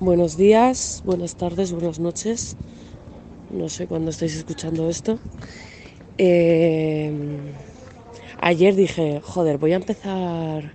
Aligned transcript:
Buenos 0.00 0.36
días, 0.36 1.02
buenas 1.04 1.34
tardes, 1.34 1.72
buenas 1.72 1.98
noches. 1.98 2.56
No 3.50 3.68
sé 3.68 3.88
cuándo 3.88 4.10
estáis 4.10 4.36
escuchando 4.36 4.88
esto. 4.88 5.18
Eh, 6.18 7.10
ayer 8.40 8.76
dije, 8.76 9.20
joder, 9.24 9.58
voy 9.58 9.72
a 9.72 9.76
empezar 9.76 10.72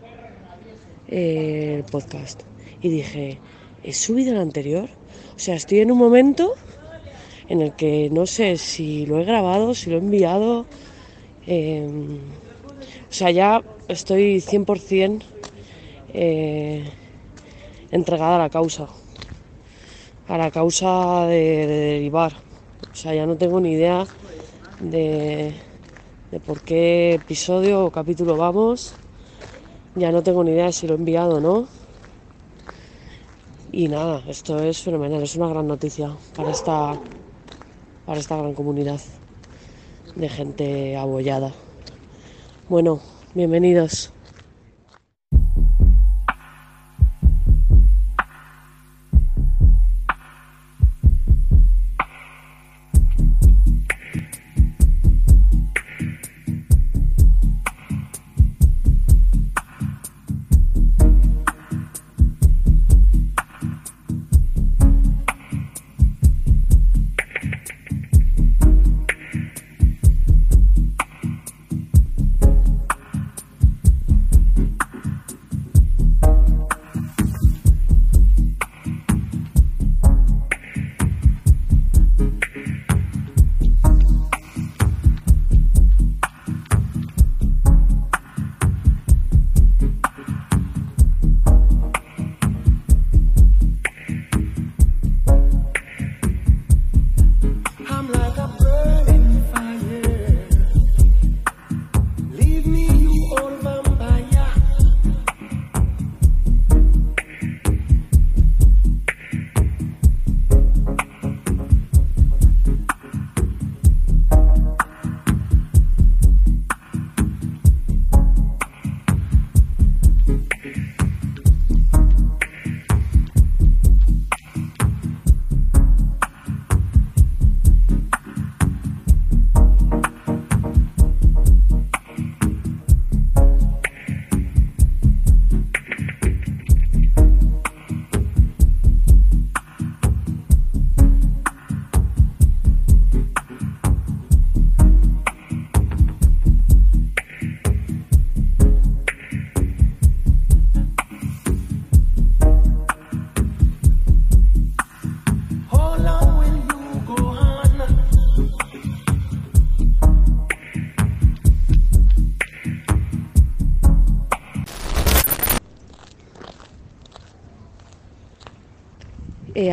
eh, 1.07 1.75
el 1.77 1.83
podcast. 1.85 2.41
Y 2.81 2.89
dije, 2.89 3.39
¿he 3.81 3.93
subido 3.93 4.33
el 4.33 4.41
anterior? 4.41 4.89
O 5.37 5.39
sea, 5.39 5.55
estoy 5.55 5.79
en 5.79 5.91
un 5.91 5.99
momento 5.99 6.53
en 7.47 7.61
el 7.61 7.71
que 7.75 8.09
no 8.11 8.25
sé 8.25 8.57
si 8.57 9.05
lo 9.05 9.21
he 9.21 9.23
grabado, 9.23 9.73
si 9.73 9.89
lo 9.89 9.95
he 9.95 9.99
enviado. 9.99 10.65
eh, 11.47 11.87
o 13.09 13.13
sea, 13.13 13.31
ya 13.31 13.63
estoy 13.87 14.41
100% 14.41 15.23
eh, 16.13 16.83
entregada 17.91 18.35
a 18.35 18.39
la 18.39 18.49
causa. 18.49 18.89
A 20.27 20.37
la 20.37 20.51
causa 20.51 21.25
de, 21.27 21.67
de 21.67 21.77
derivar. 21.93 22.33
O 22.91 22.95
sea, 22.95 23.13
ya 23.13 23.25
no 23.25 23.35
tengo 23.35 23.59
ni 23.59 23.73
idea 23.73 24.05
de, 24.79 25.53
de 26.31 26.39
por 26.39 26.61
qué 26.61 27.15
episodio 27.15 27.85
o 27.85 27.91
capítulo 27.91 28.37
vamos. 28.37 28.93
Ya 29.95 30.11
no 30.11 30.23
tengo 30.23 30.43
ni 30.43 30.51
idea 30.51 30.65
de 30.65 30.73
si 30.73 30.87
lo 30.87 30.93
he 30.93 30.97
enviado 30.97 31.35
o 31.35 31.39
no. 31.39 31.67
Y 33.71 33.87
nada, 33.87 34.23
esto 34.27 34.61
es 34.61 34.83
fenomenal, 34.83 35.23
es 35.23 35.35
una 35.35 35.47
gran 35.47 35.67
noticia 35.67 36.15
para 36.35 36.51
esta, 36.51 36.93
para 38.05 38.19
esta 38.19 38.37
gran 38.37 38.53
comunidad 38.53 39.01
de 40.15 40.29
gente 40.29 40.95
abollada. 40.95 41.51
Bueno, 42.69 43.01
bienvenidos. 43.33 44.12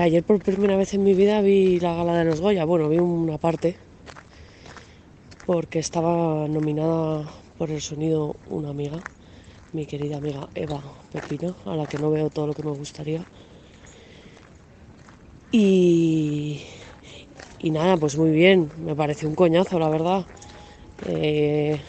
Ayer 0.01 0.23
por 0.23 0.41
primera 0.41 0.77
vez 0.77 0.95
en 0.95 1.05
mi 1.05 1.15
vida 1.15 1.41
vi 1.41 1.81
la 1.81 1.95
gala 1.95 2.15
de 2.15 2.25
los 2.25 2.41
Goya. 2.41 2.65
Bueno, 2.65 2.89
vi 2.89 2.99
una 2.99 3.39
parte 3.39 3.77
porque 5.47 5.79
estaba 5.79 6.47
nominada 6.49 7.29
por 7.59 7.71
el 7.71 7.81
sonido 7.81 8.37
una 8.49 8.71
amiga, 8.71 9.03
mi 9.73 9.87
querida 9.87 10.17
amiga 10.19 10.49
Eva 10.55 10.83
Pepino, 11.13 11.55
a 11.67 11.77
la 11.77 11.87
que 11.87 11.99
no 11.99 12.11
veo 12.11 12.31
todo 12.31 12.47
lo 12.47 12.55
que 12.55 12.63
me 12.63 12.71
gustaría. 12.71 13.25
Y, 15.53 16.61
y 17.59 17.71
nada, 17.71 17.97
pues 17.97 18.17
muy 18.17 18.31
bien, 18.31 18.71
me 18.85 18.95
pareció 18.95 19.29
un 19.29 19.35
coñazo, 19.35 19.79
la 19.79 19.89
verdad. 19.89 20.25
Eh, 21.05 21.81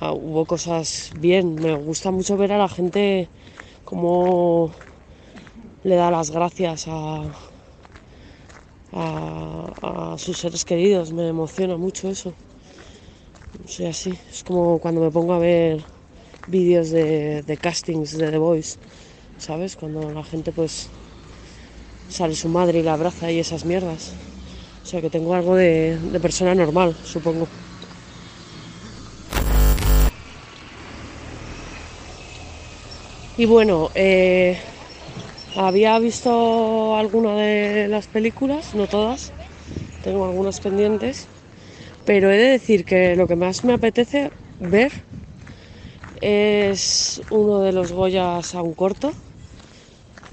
ah, 0.00 0.12
hubo 0.12 0.44
cosas 0.46 1.12
bien, 1.16 1.60
me 1.60 1.74
gusta 1.74 2.10
mucho 2.10 2.36
ver 2.36 2.52
a 2.52 2.58
la 2.58 2.68
gente 2.68 3.28
como 3.84 4.72
le 5.86 5.94
da 5.94 6.10
las 6.10 6.32
gracias 6.32 6.86
a, 6.88 7.22
a, 8.92 10.16
sus 10.18 10.36
seres 10.36 10.64
queridos. 10.64 11.12
Me 11.12 11.28
emociona 11.28 11.76
mucho 11.76 12.10
eso. 12.10 12.34
Sé, 13.66 13.86
así. 13.86 14.18
Es 14.28 14.42
como 14.42 14.80
cuando 14.80 15.00
me 15.00 15.12
pongo 15.12 15.34
a 15.34 15.38
ver 15.38 15.84
vídeos 16.48 16.90
de, 16.90 17.42
de 17.42 17.56
castings 17.56 18.18
de 18.18 18.32
The 18.32 18.38
Voice, 18.38 18.78
¿sabes? 19.38 19.76
Cuando 19.76 20.10
la 20.10 20.24
gente 20.24 20.50
pues 20.50 20.88
sale 22.08 22.34
su 22.34 22.48
madre 22.48 22.80
y 22.80 22.82
la 22.82 22.94
abraza 22.94 23.30
y 23.30 23.38
esas 23.38 23.64
mierdas. 23.64 24.12
O 24.82 24.86
sea 24.86 25.00
que 25.00 25.08
tengo 25.08 25.34
algo 25.34 25.54
de, 25.54 25.98
de 25.98 26.18
persona 26.18 26.52
normal, 26.52 26.96
supongo. 27.04 27.46
Y 33.36 33.44
bueno, 33.44 33.90
eh, 33.94 34.58
había 35.56 35.98
visto 35.98 36.96
alguna 36.96 37.34
de 37.36 37.88
las 37.88 38.06
películas, 38.08 38.74
no 38.74 38.86
todas, 38.86 39.32
tengo 40.02 40.26
algunas 40.26 40.60
pendientes, 40.60 41.28
pero 42.04 42.30
he 42.30 42.36
de 42.36 42.50
decir 42.50 42.84
que 42.84 43.16
lo 43.16 43.26
que 43.26 43.36
más 43.36 43.64
me 43.64 43.72
apetece 43.72 44.30
ver 44.60 44.92
es 46.20 47.22
uno 47.30 47.60
de 47.60 47.72
los 47.72 47.92
Goyas 47.92 48.54
a 48.54 48.62
un 48.62 48.74
corto, 48.74 49.14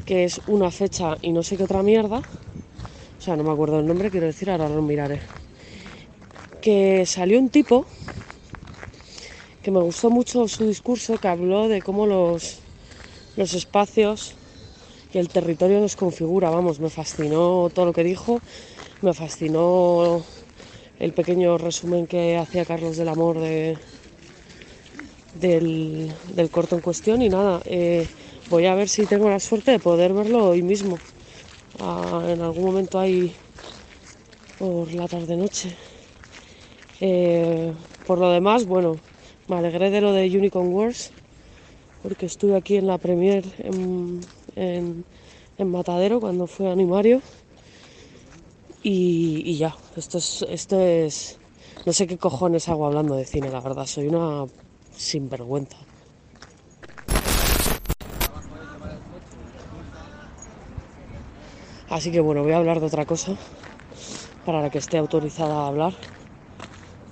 que 0.06 0.26
es 0.26 0.42
una 0.46 0.72
fecha 0.72 1.18
y 1.22 1.32
no 1.32 1.42
sé 1.42 1.56
qué 1.56 1.64
otra 1.64 1.84
mierda, 1.84 2.20
o 2.20 3.22
sea, 3.22 3.38
no 3.38 3.44
me 3.44 3.52
acuerdo 3.52 3.80
el 3.80 3.88
nombre, 3.88 4.12
quiero 4.12 4.26
decir, 4.26 4.50
ahora 4.50 4.68
lo 4.68 4.82
miraré, 4.82 5.22
que 6.62 7.06
salió 7.06 7.40
un 7.40 7.50
tipo 7.50 7.86
que 9.62 9.72
me 9.72 9.80
gustó 9.80 10.10
mucho 10.10 10.50
su 10.50 10.68
discurso, 10.68 11.18
que 11.18 11.30
habló 11.30 11.70
de 11.70 11.82
cómo 11.82 12.06
los, 12.06 12.60
los 13.38 13.54
espacios 13.54 14.36
y 15.14 15.20
el 15.20 15.30
territorio 15.30 15.80
nos 15.80 15.96
configura, 15.96 16.50
vamos, 16.50 16.80
me 16.80 16.90
fascinó 16.90 17.70
todo 17.74 17.86
lo 17.86 17.94
que 17.94 18.04
dijo, 18.04 18.42
me 19.02 19.14
fascinó 19.14 20.24
el 21.00 21.14
pequeño 21.14 21.58
resumen 21.58 22.08
que 22.08 22.38
hacía 22.38 22.66
Carlos 22.66 22.98
del 22.98 23.10
Amor 23.10 23.40
de, 23.40 23.78
del, 25.40 26.12
del 26.36 26.50
corto 26.50 26.76
en 26.76 26.82
cuestión 26.82 27.22
y 27.22 27.30
nada, 27.30 27.62
eh, 27.66 28.08
voy 28.50 28.66
a 28.66 28.76
ver 28.76 28.90
si 28.90 29.06
tengo 29.06 29.30
la 29.30 29.40
suerte 29.40 29.72
de 29.72 29.80
poder 29.80 30.14
verlo 30.14 30.50
hoy 30.50 30.62
mismo, 30.64 30.98
Ah, 31.80 32.24
en 32.30 32.42
algún 32.42 32.66
momento 32.66 33.00
ahí 33.00 33.34
por 34.60 34.94
la 34.94 35.08
tarde-noche. 35.08 35.76
Eh, 37.02 37.74
por 38.06 38.20
lo 38.20 38.30
demás, 38.30 38.66
bueno, 38.66 39.00
me 39.48 39.58
alegré 39.58 39.90
de 39.90 40.02
lo 40.02 40.14
de 40.14 40.26
Unicorn 40.38 40.72
Wars 40.74 41.12
porque 42.04 42.26
estuve 42.26 42.56
aquí 42.56 42.76
en 42.76 42.88
la 42.88 42.98
premier 42.98 43.44
en, 43.60 44.20
en, 44.56 45.06
Matadero 45.58 46.20
cuando 46.20 46.46
fue 46.48 46.70
animario. 46.72 47.22
Y, 48.82 49.44
y 49.46 49.58
ya, 49.58 49.76
esto 49.96 50.18
es, 50.18 50.46
esto 50.50 50.80
es... 50.82 51.40
No 51.86 51.94
sé 51.94 52.06
qué 52.06 52.18
cojones 52.18 52.68
hago 52.70 52.86
hablando 52.86 53.16
de 53.16 53.26
cine, 53.26 53.50
la 53.50 53.62
verdad, 53.62 53.86
soy 53.86 54.08
una 54.08 54.46
sinvergüenza. 54.96 55.78
Así 61.90 62.12
que 62.12 62.20
bueno, 62.20 62.42
voy 62.42 62.54
a 62.54 62.58
hablar 62.58 62.80
de 62.80 62.88
otra 62.88 63.06
cosa 63.06 63.36
para 64.46 64.62
la 64.62 64.70
que 64.70 64.80
esté 64.80 64.98
autorizada 64.98 65.54
a 65.54 65.68
hablar, 65.68 65.94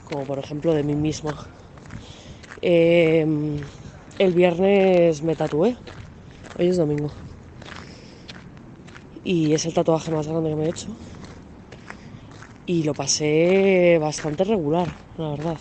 como 0.09 0.23
por 0.23 0.39
ejemplo 0.39 0.73
de 0.73 0.83
mí 0.83 0.95
misma. 0.95 1.47
Eh, 2.63 3.25
el 4.17 4.33
viernes 4.33 5.21
me 5.21 5.35
tatué, 5.35 5.77
hoy 6.57 6.67
es 6.67 6.77
domingo, 6.77 7.11
y 9.23 9.53
es 9.53 9.65
el 9.65 9.73
tatuaje 9.73 10.12
más 10.12 10.27
grande 10.27 10.50
que 10.50 10.56
me 10.56 10.65
he 10.65 10.69
hecho. 10.69 10.88
Y 12.65 12.83
lo 12.83 12.94
pasé 12.94 13.97
bastante 14.00 14.44
regular, 14.44 14.95
la 15.18 15.29
verdad. 15.31 15.59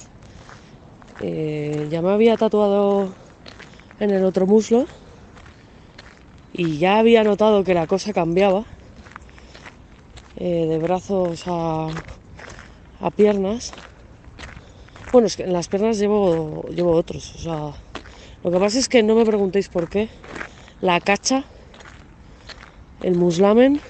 Eh, 1.18 1.88
ya 1.90 2.00
me 2.02 2.10
había 2.10 2.36
tatuado 2.36 3.14
en 3.98 4.10
el 4.10 4.24
otro 4.24 4.46
muslo 4.46 4.86
y 6.52 6.78
ya 6.78 6.98
había 6.98 7.24
notado 7.24 7.64
que 7.64 7.74
la 7.74 7.86
cosa 7.86 8.12
cambiaba 8.12 8.64
eh, 10.36 10.66
de 10.66 10.78
brazos 10.78 11.42
a, 11.46 11.90
a 13.00 13.10
piernas. 13.10 13.74
Bueno, 15.12 15.26
es 15.26 15.36
que 15.36 15.42
en 15.42 15.52
las 15.52 15.68
piernas 15.68 15.98
llevo, 15.98 16.68
llevo 16.70 16.92
otros. 16.92 17.34
O 17.34 17.38
sea, 17.38 17.74
lo 18.42 18.50
que 18.50 18.58
pasa 18.58 18.78
es 18.78 18.88
que 18.88 19.02
no 19.02 19.14
me 19.14 19.26
preguntéis 19.26 19.68
por 19.68 19.88
qué. 19.88 20.08
La 20.80 21.00
cacha, 21.00 21.44
el 23.02 23.14
muslamen, 23.14 23.80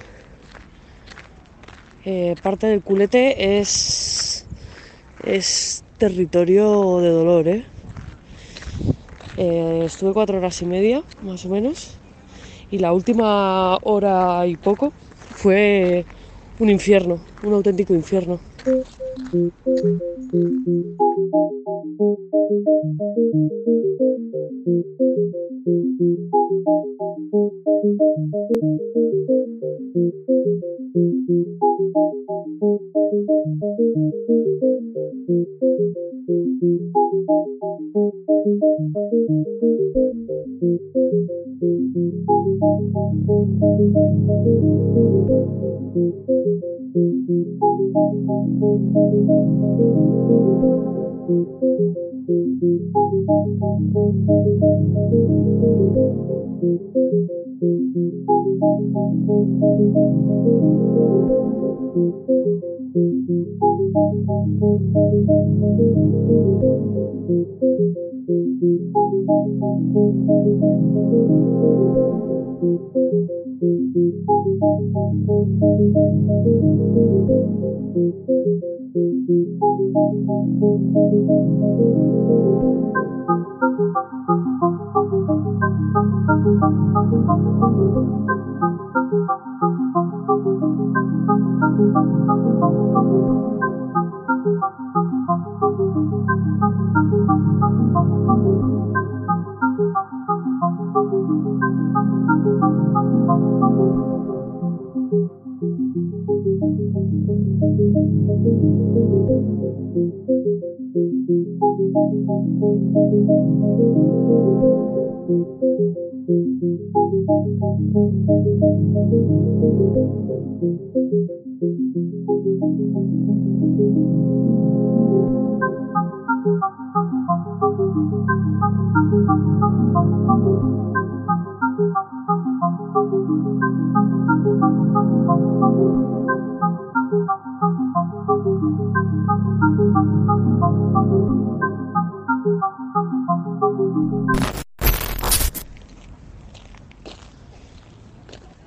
eh, 2.04 2.36
parte 2.42 2.66
del 2.66 2.82
culete 2.82 3.60
es, 3.60 4.46
es 5.24 5.84
territorio 5.98 6.98
de 6.98 7.10
dolor, 7.10 7.48
¿eh? 7.48 7.64
Eh, 9.36 9.82
Estuve 9.86 10.12
cuatro 10.12 10.38
horas 10.38 10.60
y 10.62 10.66
media, 10.66 11.02
más 11.22 11.44
o 11.44 11.48
menos, 11.48 11.98
y 12.70 12.78
la 12.78 12.92
última 12.92 13.76
hora 13.82 14.46
y 14.46 14.56
poco 14.56 14.92
fue 15.30 16.04
un 16.58 16.70
infierno, 16.70 17.20
un 17.42 17.54
auténtico 17.54 17.94
infierno. 17.94 18.40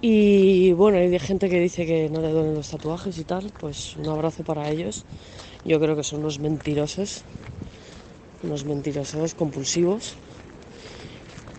Y 0.05 0.73
bueno, 0.73 0.97
hay 0.97 1.17
gente 1.17 1.49
que 1.49 1.61
dice 1.61 1.85
que 1.85 2.09
no 2.09 2.19
le 2.19 2.27
duelen 2.27 2.55
los 2.55 2.69
tatuajes 2.69 3.17
y 3.17 3.23
tal, 3.23 3.53
pues 3.57 3.95
un 3.95 4.09
abrazo 4.09 4.43
para 4.43 4.69
ellos. 4.69 5.05
Yo 5.63 5.79
creo 5.79 5.95
que 5.95 6.03
son 6.03 6.19
unos 6.19 6.39
mentirosos, 6.39 7.23
unos 8.43 8.65
mentirosos 8.65 9.33
compulsivos. 9.33 10.15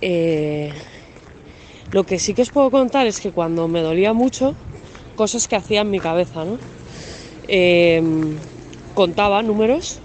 Eh, 0.02 0.74
lo 1.90 2.04
que 2.04 2.18
sí 2.18 2.34
que 2.34 2.42
os 2.42 2.50
puedo 2.50 2.70
contar 2.70 3.06
es 3.06 3.18
que 3.18 3.30
cuando 3.32 3.66
me 3.66 3.80
dolía 3.80 4.12
mucho, 4.12 4.54
cosas 5.16 5.48
que 5.48 5.56
hacía 5.56 5.80
en 5.80 5.90
mi 5.90 6.00
cabeza, 6.00 6.44
¿no? 6.44 6.58
Eh, 7.48 8.02
contaba 8.92 9.42
números. 9.42 10.00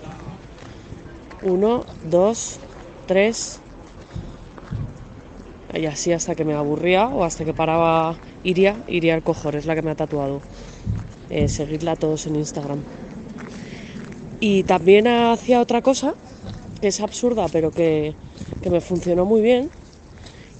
Uno, 1.41 1.83
dos, 2.05 2.57
tres. 3.05 3.59
Y 5.73 5.85
así 5.87 6.13
hasta 6.13 6.35
que 6.35 6.45
me 6.45 6.53
aburría 6.53 7.09
o 7.09 7.25
hasta 7.25 7.43
que 7.43 7.53
paraba 7.53 8.17
Iria, 8.43 8.83
Iria 8.87 9.15
el 9.15 9.23
cojor, 9.23 9.55
es 9.55 9.65
la 9.65 9.75
que 9.75 9.81
me 9.81 9.91
ha 9.91 9.95
tatuado. 9.95 10.41
Eh, 11.29 11.47
seguidla 11.47 11.95
todos 11.95 12.25
en 12.27 12.35
Instagram. 12.35 12.79
Y 14.39 14.63
también 14.63 15.07
hacía 15.07 15.59
otra 15.59 15.81
cosa, 15.81 16.13
que 16.81 16.87
es 16.87 17.01
absurda, 17.01 17.47
pero 17.51 17.71
que, 17.71 18.15
que 18.61 18.69
me 18.69 18.81
funcionó 18.81 19.25
muy 19.25 19.41
bien, 19.41 19.69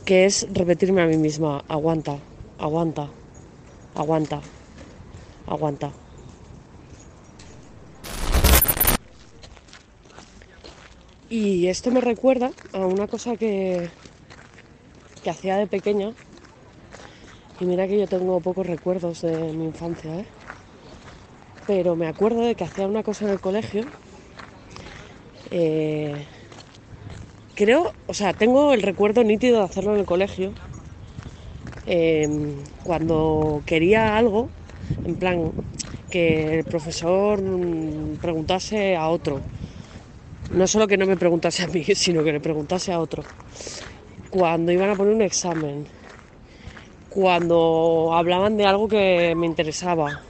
que 0.05 0.25
es 0.25 0.48
repetirme 0.51 1.01
a 1.01 1.07
mí 1.07 1.17
misma, 1.17 1.63
aguanta, 1.67 2.17
aguanta, 2.57 3.09
aguanta, 3.95 4.41
aguanta. 5.48 5.91
Y 11.29 11.67
esto 11.67 11.91
me 11.91 12.01
recuerda 12.01 12.51
a 12.74 12.79
una 12.79 13.07
cosa 13.07 13.38
que, 13.38 13.89
que 15.24 15.29
hacía 15.29 15.57
de 15.57 15.67
pequeña. 15.67 16.13
Y 17.59 17.65
mira 17.67 17.87
que 17.87 17.99
yo 17.99 18.07
tengo 18.07 18.41
pocos 18.41 18.65
recuerdos 18.65 19.21
de 19.21 19.53
mi 19.53 19.65
infancia, 19.65 20.17
¿eh? 20.21 20.25
Pero 21.65 21.95
me 21.95 22.07
acuerdo 22.07 22.41
de 22.41 22.55
que 22.55 22.65
hacía 22.65 22.85
una 22.87 23.01
cosa 23.03 23.23
en 23.25 23.31
el 23.31 23.39
colegio. 23.39 23.87
eh, 25.51 26.27
creo, 27.53 27.93
o 28.07 28.13
sea, 28.13 28.33
tengo 28.33 28.73
el 28.73 28.81
recuerdo 28.81 29.23
nítido 29.23 29.59
de 29.59 29.65
hacerlo 29.65 29.93
en 29.93 29.99
el 29.99 30.05
colegio. 30.05 30.55
eh, 31.85 32.27
cuando 32.83 33.63
quería 33.65 34.17
algo, 34.17 34.51
en 35.03 35.15
plan, 35.15 35.53
que 36.09 36.59
el 36.59 36.65
profesor 36.65 37.39
preguntase 38.21 38.95
a 38.95 39.09
otro. 39.09 39.43
No 40.59 40.65
solo 40.67 40.87
que 40.89 40.97
no 40.99 41.05
me 41.11 41.17
preguntase 41.23 41.63
a 41.63 41.67
mí, 41.73 41.83
sino 42.03 42.23
que 42.23 42.33
le 42.35 42.41
preguntase 42.47 42.91
a 42.91 42.99
otro. 43.05 43.21
Cuando 44.35 44.71
iban 44.71 44.89
a 44.89 44.95
poner 44.95 45.13
un 45.13 45.21
examen. 45.21 45.87
Cuando 47.09 48.11
hablaban 48.13 48.57
de 48.57 48.65
algo 48.65 48.87
que 48.87 49.33
me 49.35 49.45
interesaba. 49.45 50.21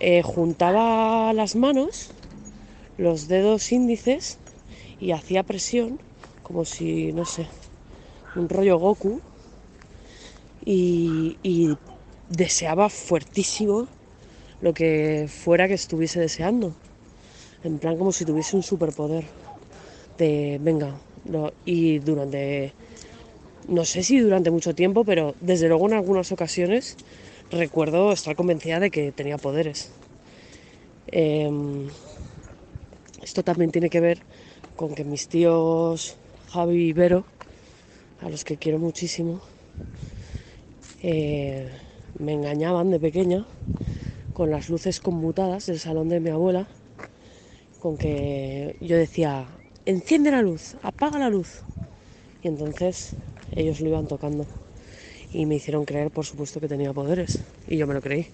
Eh, 0.00 0.22
juntaba 0.22 1.32
las 1.32 1.54
manos, 1.56 2.10
los 2.98 3.28
dedos 3.28 3.70
índices 3.72 4.38
y 5.00 5.12
hacía 5.12 5.42
presión, 5.42 6.00
como 6.42 6.64
si, 6.64 7.12
no 7.12 7.24
sé, 7.24 7.46
un 8.34 8.48
rollo 8.48 8.78
Goku, 8.78 9.20
y, 10.64 11.76
deseaba 12.28 12.88
fuertísimo 12.88 13.86
lo 14.62 14.72
que 14.72 15.28
fuera 15.28 15.68
que 15.68 15.74
estuviese 15.74 16.20
deseando. 16.20 16.74
En 17.62 17.78
plan 17.78 17.96
como 17.98 18.12
si 18.12 18.24
tuviese 18.24 18.56
un 18.56 18.62
superpoder. 18.62 19.24
De, 20.18 20.58
venga, 20.60 20.94
y 21.64 21.98
durante, 21.98 22.72
no 23.68 23.84
sé 23.84 24.02
si 24.02 24.18
durante 24.18 24.50
mucho 24.50 24.74
tiempo, 24.74 25.04
pero 25.04 25.34
desde 25.40 25.68
luego 25.68 25.86
en 25.86 25.94
algunas 25.94 26.32
ocasiones 26.32 26.96
recuerdo 27.50 28.12
estar 28.12 28.36
convencida 28.36 28.80
de 28.80 28.90
que 28.90 29.12
tenía 29.12 29.38
poderes. 29.38 29.90
Em, 31.06 31.88
esto 33.22 33.42
también 33.42 33.70
tiene 33.70 33.90
que 33.90 34.00
ver 34.00 34.18
con 34.76 34.94
que 34.94 35.04
mis 35.04 35.28
tíos 35.28 36.16
Javi 36.48 36.88
y 36.88 36.92
Vero, 36.92 37.24
a 38.20 38.28
los 38.28 38.44
que 38.44 38.56
quiero 38.56 38.78
muchísimo, 38.78 39.40
eh, 41.02 41.70
me 42.18 42.32
engañaban 42.32 42.90
de 42.90 43.00
pequeña 43.00 43.46
con 44.32 44.50
las 44.50 44.68
luces 44.68 45.00
conmutadas 45.00 45.66
del 45.66 45.78
salón 45.78 46.08
de 46.08 46.20
mi 46.20 46.30
abuela, 46.30 46.66
con 47.80 47.96
que 47.96 48.76
yo 48.80 48.96
decía, 48.96 49.46
enciende 49.84 50.30
la 50.30 50.42
luz, 50.42 50.76
apaga 50.82 51.18
la 51.18 51.28
luz. 51.28 51.62
Y 52.42 52.48
entonces 52.48 53.14
ellos 53.56 53.80
lo 53.80 53.88
iban 53.88 54.06
tocando 54.06 54.46
y 55.32 55.46
me 55.46 55.56
hicieron 55.56 55.84
creer, 55.84 56.10
por 56.10 56.24
supuesto, 56.24 56.60
que 56.60 56.68
tenía 56.68 56.92
poderes. 56.92 57.40
Y 57.66 57.76
yo 57.76 57.86
me 57.86 57.94
lo 57.94 58.00
creí. 58.00 58.26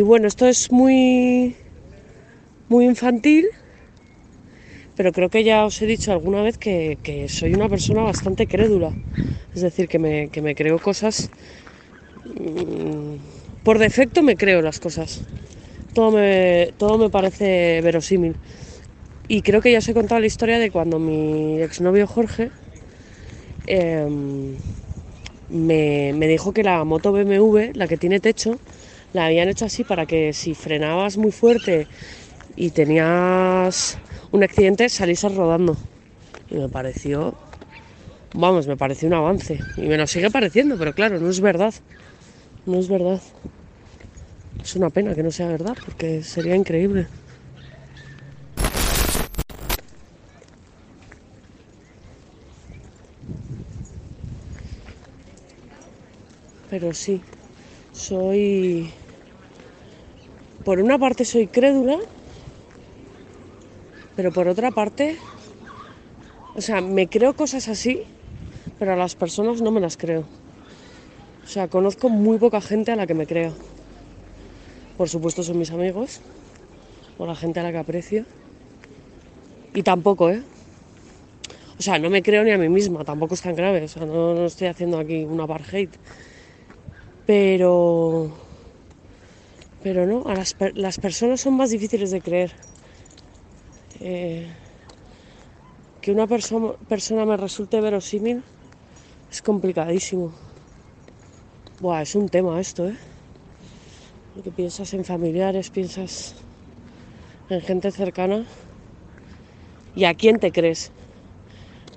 Y 0.00 0.02
bueno, 0.02 0.28
esto 0.28 0.48
es 0.48 0.72
muy, 0.72 1.54
muy 2.68 2.86
infantil, 2.86 3.46
pero 4.96 5.12
creo 5.12 5.28
que 5.28 5.44
ya 5.44 5.66
os 5.66 5.82
he 5.82 5.84
dicho 5.84 6.10
alguna 6.10 6.40
vez 6.40 6.56
que, 6.56 6.96
soy 7.28 7.52
una 7.52 7.68
persona 7.68 8.00
bastante 8.02 8.46
crédula. 8.46 8.96
Es 9.54 9.60
decir, 9.60 9.88
que 9.88 9.98
me, 9.98 10.30
que 10.30 10.40
me 10.40 10.54
creo 10.54 10.78
cosas... 10.78 11.30
mm, 12.24 13.16
por 13.62 13.78
defecto 13.78 14.22
me 14.22 14.38
creo 14.38 14.62
las 14.62 14.80
cosas. 14.80 15.22
Todo 15.92 16.12
me, 16.12 16.72
todo 16.78 16.96
me 16.96 17.10
parece 17.10 17.82
verosímil. 17.82 18.38
Y 19.28 19.42
creo 19.42 19.60
que 19.60 19.70
ya 19.70 19.80
os 19.80 19.88
he 19.90 19.92
contado 19.92 20.18
la 20.22 20.28
historia 20.32 20.58
de 20.58 20.70
cuando 20.70 20.98
mi 20.98 21.60
exnovio 21.60 22.06
Jorge 22.06 22.48
em, 23.66 24.56
me, 25.50 26.12
me 26.14 26.26
dijo 26.26 26.54
que 26.54 26.62
la 26.62 26.84
moto 26.84 27.12
BMW, 27.12 27.72
la 27.74 27.86
que 27.86 27.98
tiene 27.98 28.18
techo, 28.20 28.60
la 29.12 29.26
habían 29.26 29.48
hecho 29.48 29.64
así 29.64 29.84
para 29.84 30.06
que 30.06 30.32
si 30.32 30.54
frenabas 30.54 31.16
muy 31.16 31.32
fuerte 31.32 31.86
y 32.56 32.70
tenías 32.70 33.98
un 34.32 34.42
accidente 34.42 34.88
salieses 34.88 35.34
rodando. 35.34 35.76
Y 36.50 36.56
me 36.56 36.68
pareció, 36.68 37.34
vamos, 38.34 38.66
me 38.66 38.76
pareció 38.76 39.08
un 39.08 39.14
avance. 39.14 39.58
Y 39.76 39.82
me 39.82 39.96
lo 39.96 40.06
sigue 40.06 40.30
pareciendo, 40.30 40.76
pero 40.78 40.94
claro, 40.94 41.18
no 41.20 41.30
es 41.30 41.40
verdad. 41.40 41.74
No 42.66 42.78
es 42.78 42.88
verdad. 42.88 43.20
Es 44.62 44.76
una 44.76 44.90
pena 44.90 45.14
que 45.14 45.22
no 45.22 45.30
sea 45.30 45.48
verdad, 45.48 45.76
porque 45.84 46.22
sería 46.22 46.54
increíble. 46.54 47.06
Pero 56.68 56.94
sí, 56.94 57.20
soy... 57.92 58.92
Por 60.64 60.80
una 60.80 60.98
parte 60.98 61.24
soy 61.24 61.46
crédula, 61.46 61.98
pero 64.14 64.32
por 64.32 64.48
otra 64.48 64.70
parte, 64.70 65.16
o 66.54 66.60
sea, 66.60 66.80
me 66.80 67.08
creo 67.08 67.34
cosas 67.34 67.68
así, 67.68 68.02
pero 68.78 68.92
a 68.92 68.96
las 68.96 69.14
personas 69.14 69.62
no 69.62 69.70
me 69.70 69.80
las 69.80 69.96
creo. 69.96 70.24
O 71.44 71.48
sea, 71.48 71.68
conozco 71.68 72.08
muy 72.08 72.38
poca 72.38 72.60
gente 72.60 72.92
a 72.92 72.96
la 72.96 73.06
que 73.06 73.14
me 73.14 73.26
creo. 73.26 73.54
Por 74.98 75.08
supuesto 75.08 75.42
son 75.42 75.58
mis 75.58 75.70
amigos, 75.70 76.20
o 77.16 77.26
la 77.26 77.34
gente 77.34 77.60
a 77.60 77.62
la 77.62 77.72
que 77.72 77.78
aprecio. 77.78 78.24
Y 79.72 79.82
tampoco, 79.82 80.30
¿eh? 80.30 80.42
O 81.78 81.82
sea, 81.82 81.98
no 81.98 82.10
me 82.10 82.22
creo 82.22 82.44
ni 82.44 82.50
a 82.50 82.58
mí 82.58 82.68
misma, 82.68 83.04
tampoco 83.04 83.32
es 83.32 83.40
tan 83.40 83.56
grave. 83.56 83.84
O 83.84 83.88
sea, 83.88 84.04
no, 84.04 84.44
estoy 84.44 84.66
haciendo 84.66 84.98
aquí 84.98 85.24
un 85.24 85.40
apartheid. 85.40 85.88
Pero... 87.24 88.49
Pero 89.82 90.06
no, 90.06 90.24
a 90.26 90.34
las, 90.34 90.54
las 90.74 90.98
personas 90.98 91.40
son 91.40 91.54
más 91.54 91.70
difíciles 91.70 92.10
de 92.10 92.20
creer. 92.20 92.52
Eh, 94.00 94.46
que 96.00 96.12
una 96.12 96.26
perso- 96.26 96.76
persona 96.88 97.24
me 97.24 97.36
resulte 97.36 97.80
verosímil 97.80 98.42
es 99.30 99.42
complicadísimo. 99.42 100.34
Buah, 101.80 102.02
es 102.02 102.14
un 102.14 102.28
tema 102.28 102.60
esto, 102.60 102.88
¿eh? 102.88 102.96
Porque 104.34 104.50
piensas 104.50 104.92
en 104.92 105.04
familiares, 105.04 105.70
piensas 105.70 106.34
en 107.48 107.60
gente 107.62 107.90
cercana. 107.90 108.44
¿Y 109.94 110.04
a 110.04 110.14
quién 110.14 110.38
te 110.38 110.52
crees? 110.52 110.92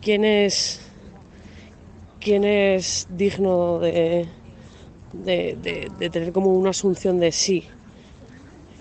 ¿Quién 0.02 0.26
es, 0.26 0.82
quién 2.20 2.44
es 2.44 3.08
digno 3.10 3.80
de, 3.80 4.28
de, 5.14 5.90
de- 6.00 6.10
tener 6.10 6.32
como 6.34 6.52
una 6.54 6.72
asunción 6.72 7.20
de 7.20 7.32
sí. 7.32 7.66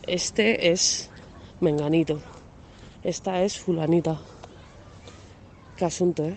Este 0.07 0.71
es 0.73 1.11
menganito. 1.61 2.21
Esta 3.05 3.43
es 3.43 3.59
fulanita. 3.59 4.21
Qué 5.77 5.85
asunto, 5.85 6.25
¿eh? 6.25 6.37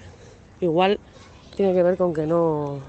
Igual 0.62 1.00
tiene 1.56 1.74
que 1.74 1.84
ver 1.84 1.98
con 1.98 2.14
que 2.14 2.26
no. 2.28 2.80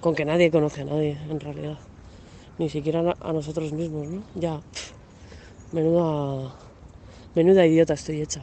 con 0.00 0.14
que 0.14 0.24
nadie 0.24 0.50
conoce 0.50 0.82
a 0.82 0.84
nadie, 0.84 1.18
en 1.28 1.40
realidad. 1.40 1.78
Ni 2.58 2.68
siquiera 2.70 3.16
a 3.20 3.32
nosotros 3.32 3.72
mismos, 3.72 4.06
¿no? 4.08 4.22
Ya. 4.34 4.60
Menuda. 5.72 6.54
Menuda 7.34 7.66
idiota 7.66 7.94
estoy 7.94 8.20
hecha. 8.22 8.42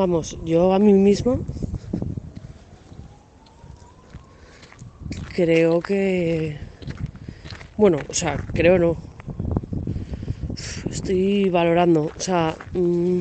Vamos, 0.00 0.38
yo 0.42 0.72
a 0.72 0.78
mí 0.78 0.94
mismo 0.94 1.42
creo 5.34 5.82
que... 5.82 6.56
Bueno, 7.76 8.06
o 8.08 8.14
sea, 8.14 8.40
creo 8.54 8.78
no. 8.78 8.96
Estoy 10.88 11.50
valorando. 11.50 12.14
O 12.16 12.18
sea, 12.18 12.56
mm, 12.72 13.20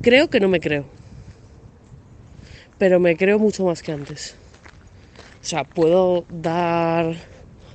creo 0.00 0.28
que 0.28 0.40
no 0.40 0.48
me 0.48 0.58
creo. 0.58 0.86
Pero 2.78 2.98
me 2.98 3.16
creo 3.16 3.38
mucho 3.38 3.64
más 3.66 3.80
que 3.80 3.92
antes. 3.92 4.34
O 5.40 5.46
sea, 5.46 5.62
puedo 5.62 6.26
dar 6.28 7.14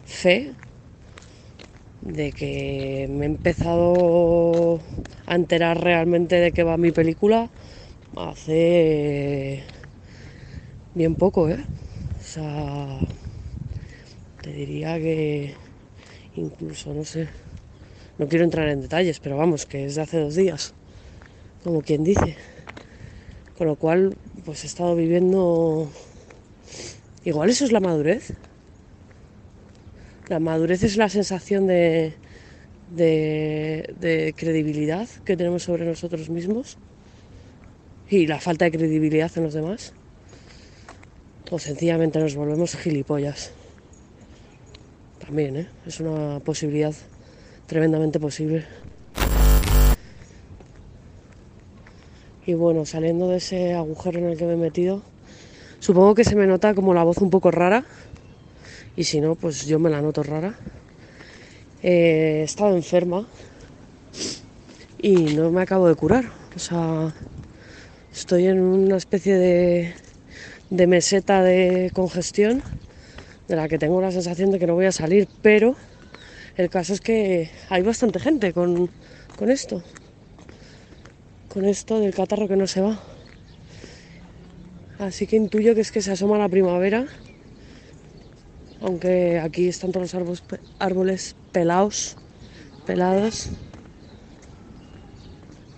fe 0.04 0.54
de 2.02 2.34
que 2.34 3.08
me 3.10 3.24
he 3.24 3.30
empezado 3.30 4.82
a 5.26 5.36
enterar 5.36 5.82
realmente 5.82 6.36
de 6.36 6.52
qué 6.52 6.64
va 6.64 6.76
mi 6.76 6.92
película 6.92 7.50
hace 8.16 9.64
bien 10.94 11.16
poco, 11.16 11.50
¿eh? 11.50 11.64
O 12.20 12.24
sea, 12.24 13.00
te 14.42 14.52
diría 14.52 15.00
que 15.00 15.56
incluso, 16.36 16.94
no 16.94 17.04
sé, 17.04 17.28
no 18.18 18.28
quiero 18.28 18.46
entrar 18.46 18.68
en 18.70 18.82
detalles, 18.82 19.20
pero 19.20 19.38
vamos, 19.38 19.66
que 19.66 19.86
es 19.86 19.96
de 19.96 20.02
hace 20.02 20.20
dos 20.20 20.36
días, 20.36 20.74
como 21.64 21.82
quien 21.82 22.04
dice. 22.04 22.36
Con 23.58 23.68
lo 23.68 23.76
cual, 23.76 24.16
pues 24.46 24.64
he 24.64 24.68
estado 24.68 24.96
viviendo... 24.96 25.90
Igual 27.24 27.50
eso 27.50 27.66
es 27.66 27.72
la 27.72 27.80
madurez. 27.80 28.34
La 30.30 30.40
madurez 30.40 30.84
es 30.84 30.98
la 30.98 31.10
sensación 31.10 31.68
de, 31.68 32.14
de, 32.96 33.94
de 34.00 34.34
credibilidad 34.36 35.08
que 35.26 35.38
tenemos 35.38 35.64
sobre 35.64 35.86
nosotros 35.86 36.30
mismos 36.30 36.78
y 38.12 38.28
la 38.28 38.42
falta 38.42 38.66
de 38.66 38.72
credibilidad 38.72 39.32
en 39.38 39.44
los 39.44 39.54
demás. 39.54 39.94
O 41.50 41.58
sencillamente 41.58 42.20
nos 42.20 42.36
volvemos 42.36 42.76
gilipollas. 42.76 43.52
También, 45.26 45.56
¿eh? 45.56 45.68
Es 45.88 46.02
una 46.02 46.40
posibilidad 46.42 46.94
tremendamente 47.68 48.20
posible. 48.20 48.66
Y 52.46 52.54
bueno, 52.54 52.86
saliendo 52.86 53.30
de 53.30 53.38
ese 53.38 53.74
agujero 53.74 54.20
en 54.20 54.26
el 54.26 54.38
que 54.38 54.46
me 54.46 54.54
he 54.54 54.58
metido, 54.58 55.02
supongo 55.80 56.14
que 56.14 56.26
se 56.26 56.36
me 56.36 56.48
nota 56.48 56.74
como 56.74 56.94
la 56.94 57.04
voz 57.04 57.20
un 57.20 57.30
poco 57.30 57.50
rara. 57.50 57.86
Y 58.98 59.06
si 59.06 59.22
no, 59.22 59.36
pues 59.36 59.66
yo 59.66 59.80
me 59.80 59.90
la 59.90 60.02
noto 60.02 60.22
rara. 60.22 60.56
Eh, 61.82 62.40
he 62.42 62.44
estado 62.44 62.76
enferma 62.76 63.26
y 65.02 65.34
no 65.36 65.50
me 65.50 65.62
acabo 65.62 65.88
de 65.88 65.96
curar. 65.96 66.26
O 66.54 66.60
sea, 66.60 67.14
estoy 68.14 68.48
en 68.48 68.62
una 68.62 68.98
especie 68.98 69.36
de, 69.36 69.94
de 70.70 70.88
meseta 70.88 71.44
de 71.44 71.92
congestión 71.94 72.62
de 73.48 73.56
la 73.56 73.68
que 73.68 73.78
tengo 73.78 74.02
la 74.02 74.12
sensación 74.12 74.52
de 74.52 74.60
que 74.60 74.68
no 74.68 74.76
voy 74.76 74.86
a 74.86 74.92
salir, 74.92 75.28
pero 75.42 75.76
el 76.58 76.70
caso 76.70 76.94
es 76.94 77.02
que 77.02 77.50
hay 77.70 77.82
bastante 77.82 78.20
gente 78.20 78.54
con, 78.54 78.90
con 79.38 79.52
esto, 79.52 79.84
con 81.50 81.66
esto 81.66 82.00
del 82.00 82.14
catarro 82.14 82.48
que 82.48 82.56
no 82.56 82.68
se 82.68 82.82
va. 82.82 83.00
Así 85.00 85.26
que 85.28 85.36
intuyo 85.36 85.74
que 85.74 85.82
es 85.82 85.92
que 85.92 86.02
se 86.02 86.12
asoma 86.12 86.38
la 86.38 86.48
primavera, 86.48 87.08
aunque 88.82 89.40
aquí 89.40 89.68
están 89.68 89.92
todos 89.92 90.14
los 90.14 90.16
árboles, 90.16 90.44
árboles 90.80 91.36
pelados, 91.52 92.18
pelados, 92.86 93.50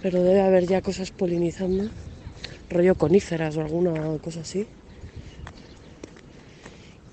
pero 0.01 0.21
debe 0.21 0.41
haber 0.41 0.67
ya 0.67 0.81
cosas 0.81 1.11
polinizando, 1.11 1.89
rollo 2.73 2.95
coníferas 2.95 3.55
o 3.57 3.61
alguna 3.61 4.17
cosa 4.17 4.41
así. 4.41 4.67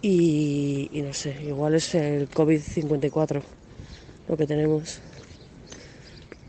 Y, 0.02 0.90
no 0.94 1.12
sé, 1.12 1.36
igual 1.42 1.74
es 1.74 1.94
el 1.94 2.28
COVID-54 2.30 3.42
lo 4.28 4.36
que 4.36 4.46
tenemos. 4.46 5.00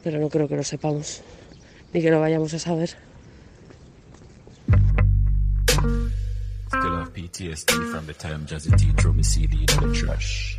Pero 0.04 0.20
no 0.20 0.30
creo 0.30 0.48
que 0.48 0.56
lo 0.56 0.64
sepamos, 0.64 1.22
ni 1.94 2.02
que 2.02 2.10
lo 2.10 2.20
vayamos 2.20 2.54
a 2.54 2.60
saber. 2.60 2.96
Trash. 9.94 10.56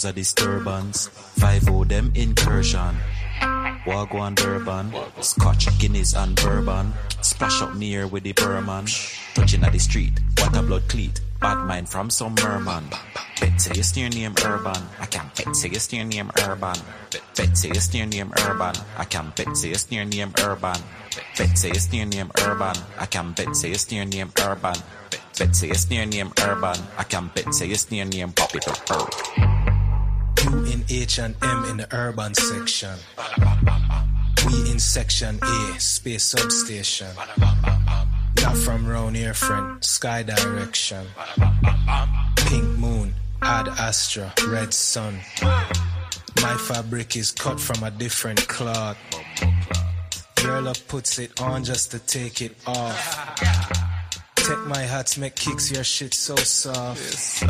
Cause 0.00 0.10
a 0.10 0.12
disturbance. 0.12 1.08
Five 1.36 1.68
o 1.68 1.84
them 1.84 2.10
incursion. 2.14 2.96
Wagwan 3.84 4.34
Durban, 4.34 4.92
Scotch, 5.20 5.66
Guinness 5.78 6.14
and 6.14 6.36
Bourbon. 6.36 6.92
Splash 7.22 7.60
up 7.62 7.74
near 7.74 8.06
with 8.06 8.22
the 8.22 8.32
Burman. 8.32 8.86
Touching 9.34 9.64
at 9.64 9.72
the 9.72 9.78
street, 9.78 10.12
a 10.38 10.62
blood 10.62 10.88
cleat. 10.88 11.20
Bad 11.40 11.66
mind 11.66 11.88
from 11.88 12.10
some 12.10 12.34
merman. 12.34 12.84
Bet 13.40 13.60
say 13.60 14.00
you 14.00 14.08
name 14.10 14.34
Urban. 14.44 14.82
I 15.00 15.06
can 15.06 15.30
bet 15.36 15.56
say 15.56 15.68
you 15.68 15.78
steer 15.78 16.04
name 16.04 16.30
Urban. 16.48 16.76
Bet, 17.36 17.56
say 17.56 17.68
you 17.68 17.80
steer 17.80 18.06
name 18.06 18.32
Urban. 18.46 18.74
I 18.98 19.04
can 19.04 19.32
bet 19.36 19.56
say 19.56 19.68
you 19.68 19.74
steer 19.74 20.04
name 20.04 20.32
Urban. 20.38 20.80
Bet 21.36 21.58
say 21.58 21.68
you 21.68 21.80
steer 21.80 22.06
name 22.06 22.30
Urban. 22.38 22.76
I 22.98 23.06
can 23.06 23.32
bet 23.32 23.56
say 23.56 23.68
you 23.68 23.74
steer 23.76 24.04
name 24.04 24.32
Urban. 24.40 24.76
Bet, 25.38 25.56
say 25.56 25.68
you 25.68 25.74
steer 25.74 26.06
name 26.06 26.32
Urban. 26.42 26.76
I 26.98 27.04
can 27.04 27.30
bet 27.34 27.54
say 27.54 27.66
you 27.66 27.76
steer 27.76 28.04
name 28.04 28.34
up. 28.38 29.49
U 30.44 30.64
in 30.64 30.84
H 30.88 31.18
and 31.18 31.34
M 31.42 31.64
in 31.64 31.76
the 31.78 31.88
urban 31.94 32.34
section. 32.34 32.96
We 34.46 34.70
in 34.70 34.78
section 34.78 35.38
A, 35.42 35.80
space 35.80 36.24
substation. 36.24 37.08
Not 38.42 38.56
from 38.56 38.86
round 38.86 39.16
here, 39.16 39.34
friend, 39.34 39.84
sky 39.84 40.22
direction. 40.22 41.06
Pink 42.36 42.64
moon, 42.78 43.14
Ad 43.42 43.68
Astra, 43.68 44.32
red 44.48 44.72
sun. 44.72 45.20
My 46.42 46.54
fabric 46.56 47.16
is 47.16 47.30
cut 47.32 47.60
from 47.60 47.82
a 47.84 47.90
different 47.90 48.48
cloth. 48.48 48.96
Your 50.42 50.62
love 50.62 50.86
puts 50.88 51.18
it 51.18 51.38
on 51.40 51.64
just 51.64 51.90
to 51.90 51.98
take 51.98 52.40
it 52.40 52.56
off. 52.66 53.89
Take 54.46 54.66
my 54.66 54.78
hats, 54.80 55.18
make 55.18 55.36
kicks 55.36 55.70
your 55.70 55.84
shit 55.84 56.14
so 56.14 56.34
soft. 56.36 57.42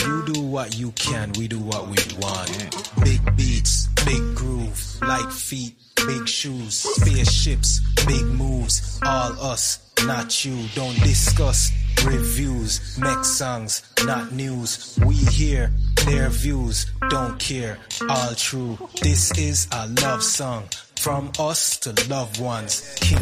You 0.00 0.24
do 0.32 0.40
what 0.42 0.76
you 0.76 0.92
can, 0.92 1.32
we 1.38 1.46
do 1.46 1.58
what 1.58 1.86
we 1.86 1.96
want. 2.18 2.76
Big 3.04 3.36
beats, 3.36 3.86
big 4.04 4.34
groove, 4.34 4.98
light 5.02 5.32
feet, 5.32 5.74
big 6.06 6.26
shoes, 6.26 6.74
spaceships, 6.74 7.80
big 8.06 8.24
moves. 8.24 8.98
All 9.04 9.32
us, 9.40 9.92
not 10.04 10.44
you. 10.44 10.56
Don't 10.74 10.98
discuss 11.00 11.70
reviews, 12.04 12.98
make 12.98 13.24
songs, 13.24 13.82
not 14.04 14.32
news. 14.32 14.98
We 15.04 15.14
hear 15.14 15.70
their 16.06 16.30
views, 16.30 16.86
don't 17.10 17.38
care. 17.38 17.78
All 18.08 18.34
true. 18.34 18.78
This 19.02 19.36
is 19.38 19.68
a 19.72 19.86
love 20.02 20.22
song 20.22 20.64
from 20.96 21.30
us 21.38 21.78
to 21.80 21.92
loved 22.08 22.40
ones. 22.40 22.96
King 23.00 23.18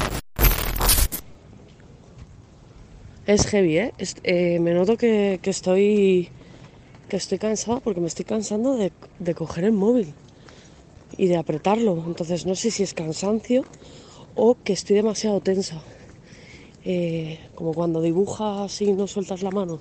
Es 3.29 3.45
heavy, 3.47 3.77
¿eh? 3.77 3.93
Eh, 4.23 4.59
me 4.59 4.73
noto 4.73 4.97
que, 4.97 5.39
que 5.43 5.51
estoy 5.51 6.31
que 7.11 7.19
estoy 7.19 7.37
cansada 7.39 7.79
porque 7.81 8.01
me 8.01 8.07
estoy 8.07 8.25
cansando 8.25 8.75
de, 8.77 8.91
de 9.19 9.35
coger 9.35 9.65
el 9.65 9.73
móvil 9.73 10.15
y 11.19 11.27
de 11.27 11.37
apretarlo. 11.37 12.03
Entonces 12.07 12.47
no 12.47 12.55
sé 12.55 12.71
si 12.71 12.83
es 12.85 12.95
cansancio 12.95 13.67
o 14.35 14.57
que 14.65 14.73
estoy 14.73 14.97
demasiado 14.97 15.41
tensa. 15.41 15.79
Eh, 16.87 17.39
como 17.55 17.75
cuando 17.75 18.01
dibujas 18.01 18.81
y 18.81 18.93
no 18.93 19.07
sueltas 19.07 19.43
la 19.43 19.51
mano. 19.51 19.79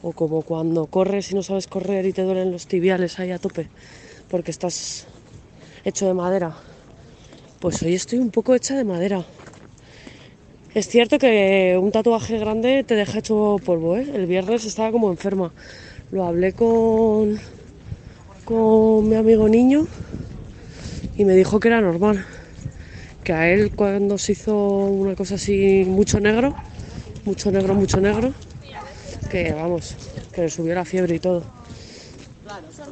O 0.00 0.12
como 0.12 0.42
cuando 0.42 0.86
corres 0.86 1.32
y 1.32 1.34
no 1.34 1.42
sabes 1.42 1.66
correr 1.66 2.06
y 2.06 2.12
te 2.12 2.22
duelen 2.22 2.52
los 2.52 2.68
tibiales 2.68 3.18
ahí 3.18 3.32
a 3.32 3.40
tope 3.40 3.66
porque 4.30 4.52
estás 4.52 5.08
hecho 5.84 6.06
de 6.06 6.14
madera. 6.14 6.56
Pues 7.58 7.82
hoy 7.82 7.94
estoy 7.94 8.20
un 8.20 8.30
poco 8.30 8.54
hecha 8.54 8.76
de 8.76 8.84
madera. 8.84 9.24
Es 10.74 10.86
cierto 10.86 11.18
que 11.18 11.78
un 11.80 11.90
tatuaje 11.90 12.38
grande 12.38 12.84
te 12.84 12.94
deja 12.94 13.20
hecho 13.20 13.56
polvo, 13.64 13.96
¿eh? 13.96 14.06
El 14.14 14.26
viernes 14.26 14.66
estaba 14.66 14.92
como 14.92 15.10
enferma. 15.10 15.50
Lo 16.10 16.24
hablé 16.24 16.52
con, 16.52 17.40
con 18.44 19.08
mi 19.08 19.14
amigo 19.16 19.48
niño 19.48 19.86
y 21.16 21.24
me 21.24 21.34
dijo 21.34 21.58
que 21.58 21.68
era 21.68 21.80
normal. 21.80 22.22
Que 23.24 23.32
a 23.32 23.48
él 23.48 23.72
cuando 23.74 24.18
se 24.18 24.32
hizo 24.32 24.54
una 24.56 25.16
cosa 25.16 25.36
así 25.36 25.84
mucho 25.86 26.20
negro, 26.20 26.54
mucho 27.24 27.50
negro, 27.50 27.74
mucho 27.74 27.98
negro, 27.98 28.34
que 29.30 29.52
vamos, 29.54 29.96
que 30.32 30.42
le 30.42 30.50
subió 30.50 30.74
la 30.74 30.84
fiebre 30.84 31.14
y 31.14 31.18
todo. 31.18 31.44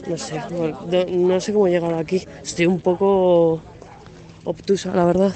No 0.08 0.16
sé, 0.16 0.40
no, 0.50 1.04
no 1.28 1.40
sé 1.40 1.52
cómo 1.52 1.66
he 1.66 1.72
llegado 1.72 1.98
aquí. 1.98 2.26
Estoy 2.42 2.66
un 2.66 2.80
poco 2.80 3.60
obtusa, 4.44 4.94
la 4.94 5.04
verdad. 5.04 5.32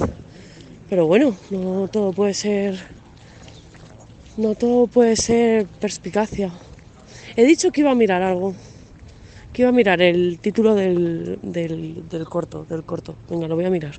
Pero 0.91 1.07
bueno, 1.07 1.37
no 1.51 1.87
todo 1.87 2.13
puede 2.13 2.35
ser. 2.35 2.77
No 4.37 4.57
todo 4.57 4.89
puede 4.89 5.15
ser 5.15 5.67
perspicacia. 5.67 6.51
He 7.37 7.45
dicho 7.45 7.71
que 7.71 7.83
iba 7.83 7.93
a 7.93 7.95
mirar 7.95 8.23
algo. 8.23 8.55
Que 9.53 9.63
iba 9.63 9.69
a 9.69 9.73
mirar 9.73 10.03
el 10.03 10.41
título 10.41 10.75
del, 10.75 11.39
del, 11.43 12.09
del 12.09 12.25
corto, 12.25 12.67
del 12.69 12.83
corto. 12.83 13.15
Venga, 13.31 13.47
lo 13.47 13.55
voy 13.55 13.67
a 13.67 13.71
mirar. 13.71 13.93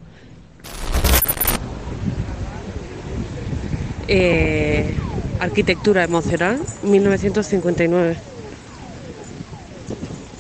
Eh, 4.10 4.94
arquitectura 5.40 6.04
emocional, 6.04 6.60
1959. 6.84 8.18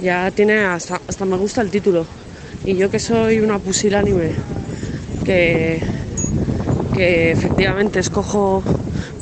Ya 0.01 0.29
tiene 0.31 0.57
hasta, 0.65 0.99
hasta 1.07 1.23
me 1.23 1.37
gusta 1.37 1.61
el 1.61 1.69
título. 1.69 2.05
Y 2.65 2.75
yo 2.75 2.91
que 2.91 2.99
soy 2.99 3.39
una 3.39 3.57
pusilánime 3.59 4.31
que, 5.23 5.81
que 6.93 7.31
efectivamente 7.31 7.99
escojo 7.99 8.63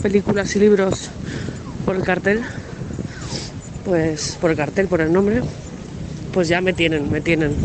películas 0.01 0.55
y 0.55 0.59
libros 0.59 1.11
por 1.85 1.95
el 1.95 2.03
cartel, 2.03 2.45
pues 3.83 4.37
por 4.39 4.51
el 4.51 4.57
cartel, 4.57 4.87
por 4.87 5.01
el 5.01 5.11
nombre, 5.11 5.43
pues 6.31 6.47
ya 6.47 6.61
me 6.61 6.73
tienen, 6.73 7.11
me 7.11 7.21
tienen. 7.21 7.57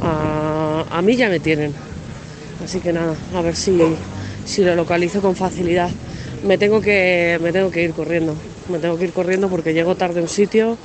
A, 0.00 1.00
mí 1.02 1.16
ya 1.16 1.28
me 1.28 1.40
tienen. 1.40 1.74
Así 2.62 2.80
que 2.80 2.92
nada, 2.92 3.16
a 3.34 3.42
ver 3.42 3.56
si, 3.56 3.98
si 4.44 4.62
lo 4.64 4.74
localizo 4.76 5.20
con 5.22 5.36
facilidad. 5.36 5.92
Me 6.42 6.58
tengo 6.58 6.80
que 6.80 7.38
me 7.42 7.52
tengo 7.52 7.70
que 7.70 7.82
ir 7.82 7.94
corriendo. 7.94 8.36
Me 8.68 8.78
tengo 8.78 8.96
que 8.98 9.04
ir 9.04 9.12
corriendo 9.12 9.48
porque 9.50 9.74
llego 9.74 9.96
tarde 9.96 10.20
a 10.20 10.22
un 10.22 10.28
sitio 10.28 10.78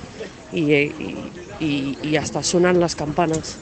y- 0.51 0.73
y- 1.59 1.97
y 2.01 2.15
hasta 2.17 2.43
suenan 2.43 2.79
las 2.79 2.95
campanas. 2.95 3.59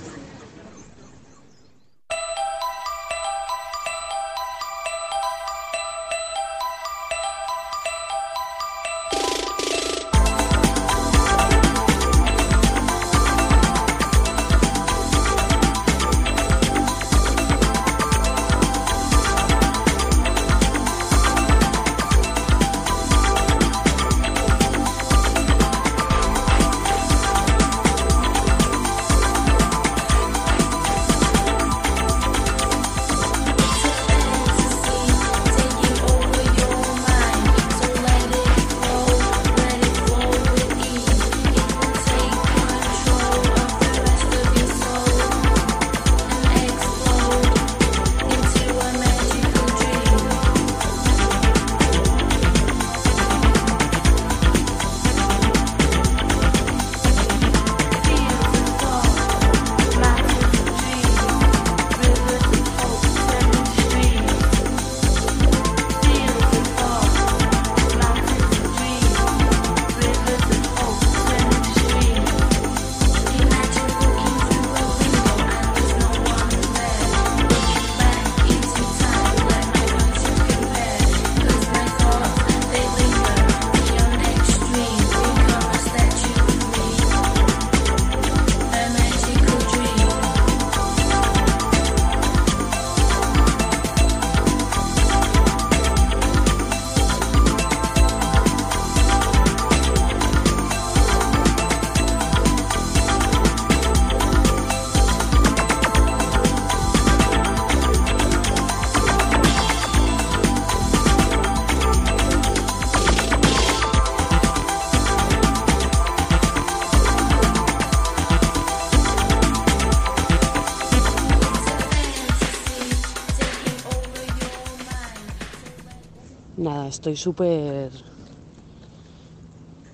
Nada, 126.57 126.87
estoy 126.87 127.15
súper, 127.15 127.91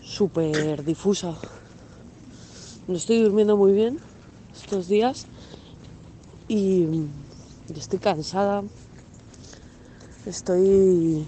súper 0.01 0.85
difusa. 0.85 1.35
No 2.87 2.95
estoy 2.95 3.21
durmiendo 3.21 3.57
muy 3.57 3.73
bien 3.73 3.99
estos 4.55 4.87
días 4.87 5.27
y, 6.47 6.87
estoy 7.75 7.99
cansada. 7.99 8.63
Estoy, 10.25 11.27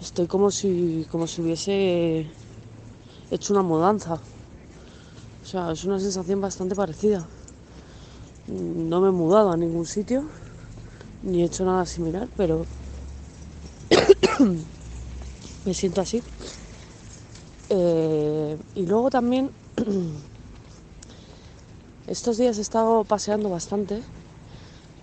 estoy 0.00 0.28
como 0.28 0.52
si, 0.52 1.04
como 1.10 1.26
si 1.26 1.42
hubiese 1.42 2.30
hecho 3.32 3.52
una 3.52 3.64
mudanza. 3.64 4.20
O 5.42 5.46
sea, 5.46 5.72
es 5.72 5.82
una 5.82 5.98
sensación 5.98 6.40
bastante 6.40 6.76
parecida. 6.76 7.26
No 8.46 9.00
me 9.00 9.08
he 9.08 9.10
mudado 9.12 9.50
a 9.50 9.56
ningún 9.56 9.84
sitio, 9.84 10.28
ni 11.24 11.42
he 11.42 11.46
hecho 11.46 11.64
nada 11.64 11.84
similar, 11.86 12.28
pero 12.36 12.66
me 15.64 15.74
siento 15.74 16.00
así. 16.00 16.22
Eh, 17.68 18.56
y 18.74 18.86
luego 18.86 19.10
también, 19.10 19.50
estos 22.06 22.36
días 22.36 22.58
he 22.58 22.60
estado 22.60 23.04
paseando 23.04 23.48
bastante, 23.48 24.02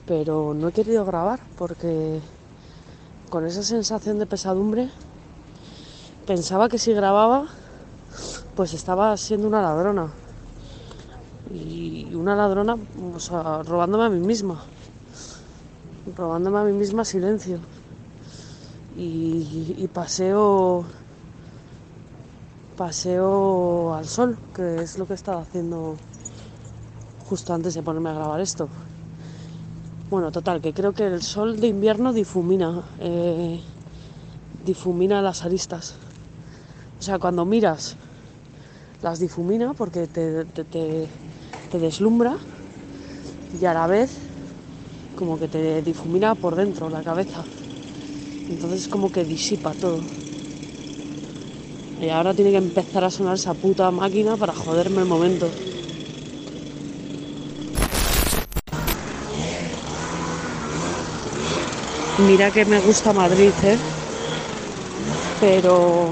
pero 0.06 0.54
no 0.54 0.70
he 0.70 0.72
querido 0.72 1.06
grabar 1.06 1.40
porque 1.58 2.20
con 3.30 3.46
esa 3.46 3.64
sensación 3.64 4.20
de 4.20 4.26
pesadumbre 4.26 4.90
pensaba 6.26 6.70
que 6.70 6.80
si 6.80 6.94
grababa, 6.94 7.48
pues 8.56 8.74
estaba 8.74 9.16
siendo 9.18 9.48
una 9.48 9.62
ladrona. 9.62 10.12
Y 11.52 12.14
una 12.14 12.36
ladrona, 12.36 12.78
o 13.16 13.20
sea, 13.20 13.64
robándome 13.64 14.06
a 14.06 14.10
mí 14.10 14.20
misma. 14.20 14.64
Robándome 16.16 16.60
a 16.60 16.64
mí 16.64 16.74
misma 16.74 17.06
silencio 17.06 17.60
y, 18.98 19.88
paseo 19.94 20.86
paseo 22.76 23.94
al 23.94 24.08
sol, 24.08 24.38
que 24.56 24.84
es 24.84 24.98
lo 24.98 25.06
que 25.06 25.14
estaba 25.14 25.42
haciendo 25.42 25.98
justo 27.28 27.54
antes 27.54 27.74
de 27.74 27.84
ponerme 27.84 28.10
a 28.10 28.14
grabar 28.14 28.40
esto. 28.40 28.70
Bueno, 30.10 30.32
total, 30.32 30.62
que 30.62 30.74
creo 30.74 30.94
que 30.94 31.06
el 31.06 31.22
sol 31.22 31.60
de 31.60 31.68
invierno 31.68 32.14
difumina, 32.14 32.84
eh, 33.00 33.62
difumina 34.66 35.22
las 35.22 35.44
aristas. 35.44 35.96
O 37.00 37.02
sea, 37.02 37.20
cuando 37.20 37.46
miras, 37.46 37.98
las 39.02 39.20
difumina 39.20 39.74
porque 39.74 40.08
te, 40.08 40.46
te, 40.46 40.64
te, 40.64 41.08
te 41.70 41.80
deslumbra 41.80 42.38
y 43.60 43.66
a 43.66 43.74
la 43.74 43.88
vez 43.88 44.12
como 45.18 45.38
que 45.38 45.48
te 45.50 45.82
difumina 45.82 46.34
por 46.34 46.56
dentro 46.56 46.90
la 46.90 47.04
cabeza. 47.04 47.44
Entonces 48.50 48.88
como 48.88 49.12
que 49.12 49.24
disipa 49.24 49.74
todo. 49.74 50.00
Y 52.02 52.10
ahora 52.10 52.34
tiene 52.34 52.52
que 52.52 52.58
empezar 52.58 53.04
a 53.04 53.12
sonar 53.12 53.36
esa 53.36 53.54
puta 53.54 53.92
máquina 53.92 54.36
para 54.38 54.54
joderme 54.54 55.02
el 55.02 55.08
momento. 55.08 55.50
Mira 62.28 62.52
que 62.52 62.66
me 62.66 62.80
gusta 62.80 63.14
Madrid, 63.14 63.52
¿eh? 63.64 63.78
Pero 65.40 66.10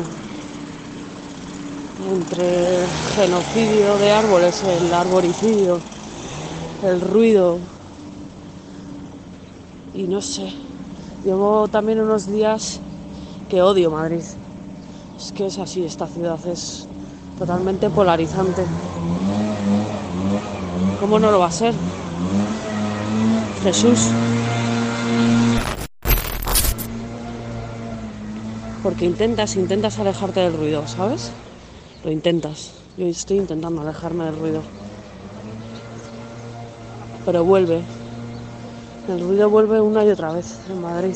entre 2.10 2.84
el 2.84 2.88
genocidio 3.16 3.98
de 3.98 4.12
árboles, 4.12 4.64
el 4.64 4.94
arboricidio, 4.94 5.80
el 6.84 7.02
ruido 7.02 7.60
y 9.94 10.04
no 10.04 10.22
sé, 10.22 10.54
Llevo 11.24 11.68
también 11.68 12.00
unos 12.00 12.28
días 12.28 12.80
que 13.50 13.62
odio 13.62 13.92
Madrid. 13.92 14.24
Es 15.18 15.32
que 15.32 15.48
es 15.48 15.58
así, 15.58 15.84
esta 15.84 16.08
ciudad 16.08 16.40
es 16.48 16.88
totalmente 17.40 17.90
polarizante. 17.90 18.64
¿Cómo 21.00 21.20
no 21.20 21.32
lo 21.32 21.40
va 21.40 21.48
a 21.48 21.52
ser? 21.52 21.74
Jesús. 23.64 24.10
Porque 28.84 29.06
intentas, 29.06 29.56
intentas 29.56 30.00
alejarte 30.00 30.40
del 30.42 30.54
ruido, 30.54 30.88
¿sabes? 30.88 31.32
Lo 32.04 32.12
intentas. 32.12 32.74
Yo 32.98 33.06
estoy 33.06 33.38
intentando 33.38 33.82
alejarme 33.82 34.26
del 34.26 34.40
ruido. 34.40 34.62
Pero 37.26 37.44
vuelve, 37.44 37.82
el 39.08 39.22
ruido 39.22 39.50
vuelve 39.50 39.80
una 39.80 40.04
y 40.04 40.10
otra 40.10 40.34
vez 40.34 40.60
en 40.70 40.82
Madrid. 40.82 41.16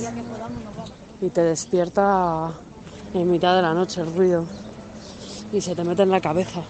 Y 1.22 1.30
te 1.30 1.42
despierta 1.42 2.52
en 3.14 3.30
mitad 3.30 3.56
de 3.56 3.62
la 3.62 3.74
noche 3.74 4.02
el 4.02 4.14
ruido. 4.14 4.46
Y 5.52 5.62
se 5.62 5.76
te 5.76 5.84
mete 5.84 6.04
en 6.04 6.12
la 6.12 6.22
cabeza. 6.22 6.62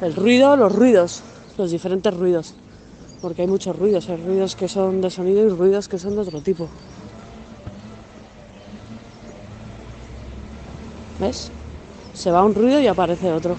El 0.00 0.14
ruido, 0.14 0.56
los 0.56 0.72
ruidos, 0.74 1.22
los 1.58 1.70
diferentes 1.70 2.14
ruidos. 2.16 2.54
Porque 3.20 3.42
hay 3.42 3.48
muchos 3.48 3.76
ruidos. 3.76 4.08
Hay 4.08 4.16
ruidos 4.16 4.54
que 4.54 4.68
son 4.68 5.00
de 5.00 5.10
sonido 5.10 5.44
y 5.44 5.48
ruidos 5.48 5.88
que 5.88 5.98
son 5.98 6.14
de 6.14 6.22
otro 6.22 6.40
tipo. 6.40 6.68
¿Ves? 11.18 11.50
Se 12.14 12.30
va 12.30 12.44
un 12.44 12.54
ruido 12.54 12.80
y 12.80 12.86
aparece 12.86 13.32
otro. 13.32 13.56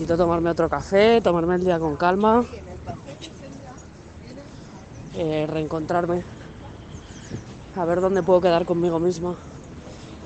Necesito 0.00 0.16
tomarme 0.16 0.48
otro 0.48 0.70
café, 0.70 1.20
tomarme 1.20 1.56
el 1.56 1.64
día 1.64 1.78
con 1.78 1.94
calma, 1.96 2.42
eh, 5.14 5.46
reencontrarme, 5.46 6.22
a 7.76 7.84
ver 7.84 8.00
dónde 8.00 8.22
puedo 8.22 8.40
quedar 8.40 8.64
conmigo 8.64 8.98
misma. 8.98 9.34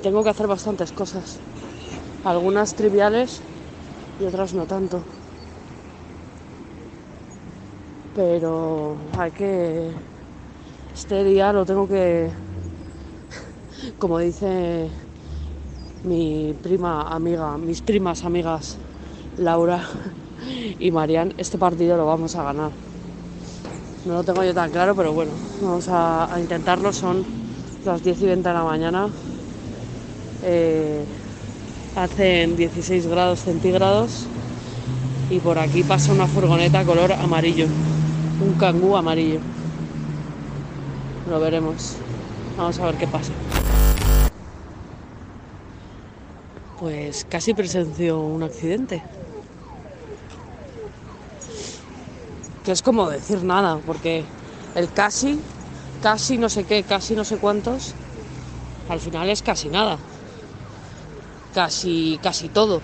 Tengo 0.01 0.23
que 0.23 0.31
hacer 0.31 0.47
bastantes 0.47 0.93
cosas, 0.93 1.39
algunas 2.25 2.77
triviales 2.77 3.41
y 4.21 4.27
otras 4.27 4.55
no 4.55 4.65
tanto. 4.67 5.03
pero 8.15 8.95
hay 9.19 9.33
que... 9.33 9.91
Este 10.95 11.25
día 11.25 11.53
lo 11.53 11.67
tengo 11.67 11.89
que, 11.89 12.31
como 13.99 14.21
dice 14.21 14.89
mi 16.05 16.55
prima 16.63 17.13
amiga, 17.13 17.59
mis 17.59 17.83
primas 17.83 18.23
amigas 18.23 18.79
Laura 19.39 19.89
y 20.79 20.91
Marian, 20.91 21.35
este 21.39 21.59
partido 21.59 21.97
lo 21.97 22.07
vamos 22.07 22.35
a 22.37 22.43
ganar. 22.43 22.71
No 24.05 24.15
lo 24.15 24.25
tengo 24.25 24.45
yo 24.45 24.53
tan 24.53 24.71
claro, 24.71 24.95
pero 24.95 25.13
bueno, 25.13 25.33
vamos 25.63 25.87
a, 25.89 26.29
intentarlo. 26.39 26.93
Son 26.93 27.25
las 27.85 28.05
10 28.05 28.23
y 28.23 28.27
20 28.27 28.49
de 28.49 28.55
la 28.55 28.63
mañana. 28.63 29.09
Eh, 30.43 31.05
hacen 31.97 32.57
16 32.57 33.07
grados 33.07 33.41
centígrados 33.41 34.27
y 35.31 35.39
por 35.39 35.59
aquí 35.59 35.83
pasa 35.83 36.13
una 36.13 36.27
furgoneta 36.27 36.85
color 36.85 37.13
amarillo, 37.13 37.67
un 38.45 38.55
cangú 38.55 38.97
amarillo. 38.97 39.41
Lo 41.31 41.41
veremos. 41.41 41.97
Vamos 42.59 42.79
a 42.79 42.87
ver 42.87 42.97
qué 42.97 43.07
pasa. 43.07 43.33
Pues 46.79 47.27
casi 47.29 47.55
presenció 47.55 48.21
un 48.21 48.43
accidente. 48.43 49.03
Que 52.65 52.73
es 52.73 52.83
como 52.83 53.09
decir 53.11 53.43
nada, 53.45 53.79
porque 53.87 54.27
el 54.75 54.93
casi, 54.93 55.41
casi 56.03 56.39
no 56.39 56.49
sé 56.49 56.65
qué, 56.65 56.83
casi 56.85 57.15
no 57.15 57.25
sé 57.25 57.37
cuántos, 57.39 57.95
al 58.89 59.01
final 59.01 59.29
es 59.31 59.43
casi 59.43 59.69
nada. 59.71 59.99
Casi, 61.53 62.19
casi 62.23 62.49
todo. 62.49 62.83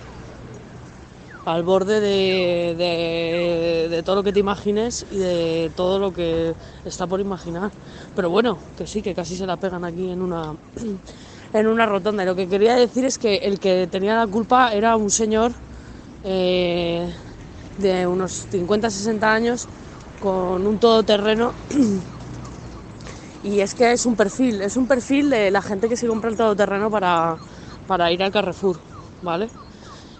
Al 1.43 1.63
borde 1.63 1.99
de, 1.99 2.75
de- 2.77 3.87
de 3.89 4.03
todo 4.03 4.17
lo 4.17 4.23
que 4.23 4.31
te 4.31 4.39
imagines 4.39 5.07
y 5.09 5.17
de 5.17 5.71
todo 5.75 5.97
lo 5.97 6.13
que 6.13 6.53
está 6.85 7.07
por 7.07 7.19
imaginar. 7.19 7.71
Pero 8.13 8.29
bueno, 8.29 8.59
que 8.77 8.85
sí, 8.85 9.01
que 9.01 9.15
casi 9.15 9.35
se 9.35 9.47
la 9.47 9.57
pegan 9.57 9.83
aquí 9.83 10.11
en 10.11 10.21
una, 10.21 10.55
en 11.53 11.67
una 11.67 11.87
rotonda. 11.87 12.21
Y 12.23 12.27
lo 12.27 12.35
que 12.35 12.47
quería 12.47 12.75
decir 12.75 13.05
es 13.05 13.17
que 13.17 13.37
el 13.37 13.59
que 13.59 13.87
tenía 13.87 14.15
la 14.15 14.27
culpa 14.27 14.71
era 14.73 14.95
un 14.95 15.09
señor 15.09 15.53
eh, 16.23 17.11
de 17.81 18.07
unos 18.07 18.47
50-60 18.51 19.23
años 19.23 19.67
con 20.21 20.65
un 20.67 20.79
todoterreno 20.79 21.53
y 23.43 23.59
es 23.59 23.73
que 23.73 23.91
es 23.91 24.05
un 24.05 24.15
perfil, 24.15 24.61
es 24.61 24.77
un 24.77 24.87
perfil 24.87 25.29
de 25.29 25.51
la 25.51 25.61
gente 25.61 25.89
que 25.89 25.97
se 25.97 26.07
compra 26.07 26.29
el 26.29 26.37
todoterreno 26.37 26.91
para, 26.91 27.37
para 27.87 28.11
ir 28.11 28.21
al 28.21 28.31
Carrefour, 28.31 28.79
¿vale? 29.21 29.49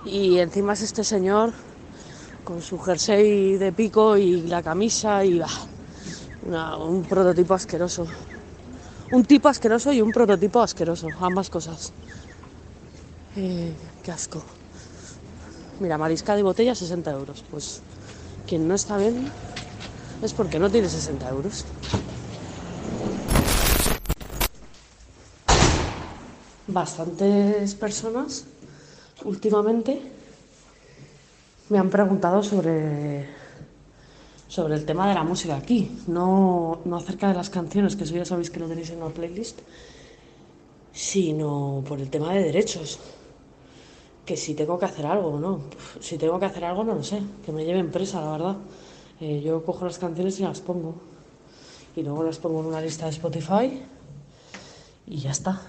Y 0.05 0.39
encima 0.39 0.73
es 0.73 0.81
este 0.81 1.03
señor 1.03 1.53
con 2.43 2.61
su 2.61 2.79
jersey 2.79 3.57
de 3.57 3.71
pico 3.71 4.17
y 4.17 4.41
la 4.41 4.63
camisa 4.63 5.23
y 5.23 5.41
un 6.79 7.03
prototipo 7.03 7.53
asqueroso. 7.53 8.07
Un 9.11 9.25
tipo 9.25 9.49
asqueroso 9.49 9.91
y 9.91 10.01
un 10.01 10.11
prototipo 10.11 10.61
asqueroso, 10.61 11.11
ambas 11.19 11.49
cosas. 11.49 11.93
Eh, 13.35 13.73
qué 14.03 14.11
asco. 14.11 14.41
Mira, 15.81 15.97
mariscada 15.97 16.39
y 16.39 16.43
botella 16.43 16.75
60 16.75 17.11
euros. 17.11 17.43
Pues 17.49 17.81
quien 18.45 18.67
no 18.67 18.75
está 18.75 18.97
bien 18.97 19.31
es 20.21 20.31
porque 20.31 20.59
no 20.59 20.69
tiene 20.69 20.87
60 20.87 21.27
euros. 21.27 21.65
Bastantes 26.67 27.73
personas 27.73 28.45
últimamente 29.25 30.03
me 31.69 31.79
han 31.79 31.89
preguntado 31.89 32.43
sobre, 32.43 33.27
sobre 34.47 34.75
el 34.75 34.85
tema 34.85 35.09
de 35.09 35.15
la 35.15 35.23
música 35.23 35.55
aquí, 35.55 35.97
no, 36.05 36.81
no 36.85 36.95
acerca 36.95 37.27
de 37.27 37.33
las 37.33 37.49
canciones, 37.49 37.95
que 37.95 38.03
eso 38.03 38.13
ya 38.13 38.25
sabéis 38.25 38.51
que 38.51 38.59
lo 38.59 38.67
tenéis 38.67 38.91
en 38.91 39.01
una 39.01 39.11
playlist, 39.11 39.59
sino 40.93 41.83
por 41.87 41.99
el 41.99 42.11
tema 42.11 42.33
de 42.33 42.43
derechos. 42.43 42.99
Que 44.31 44.37
si 44.37 44.53
tengo 44.53 44.79
que 44.79 44.85
hacer 44.85 45.05
algo 45.05 45.37
no. 45.37 45.59
Si 45.99 46.17
tengo 46.17 46.39
que 46.39 46.45
hacer 46.45 46.63
algo, 46.63 46.85
no 46.85 46.95
lo 46.95 47.03
sé. 47.03 47.21
Que 47.45 47.51
me 47.51 47.65
lleven 47.65 47.91
presa, 47.91 48.21
la 48.21 48.31
verdad. 48.31 48.55
Eh, 49.19 49.41
yo 49.43 49.61
cojo 49.65 49.83
las 49.83 49.97
canciones 49.97 50.39
y 50.39 50.43
las 50.43 50.61
pongo. 50.61 50.95
Y 51.97 52.01
luego 52.01 52.23
las 52.23 52.37
pongo 52.37 52.61
en 52.61 52.67
una 52.67 52.79
lista 52.79 53.07
de 53.07 53.11
Spotify 53.11 53.83
y 55.05 55.17
ya 55.17 55.31
está. 55.31 55.59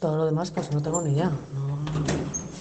Todo 0.00 0.16
lo 0.16 0.26
demás, 0.26 0.50
pues 0.50 0.72
no 0.72 0.82
tengo 0.82 1.00
ni 1.02 1.12
idea. 1.12 1.30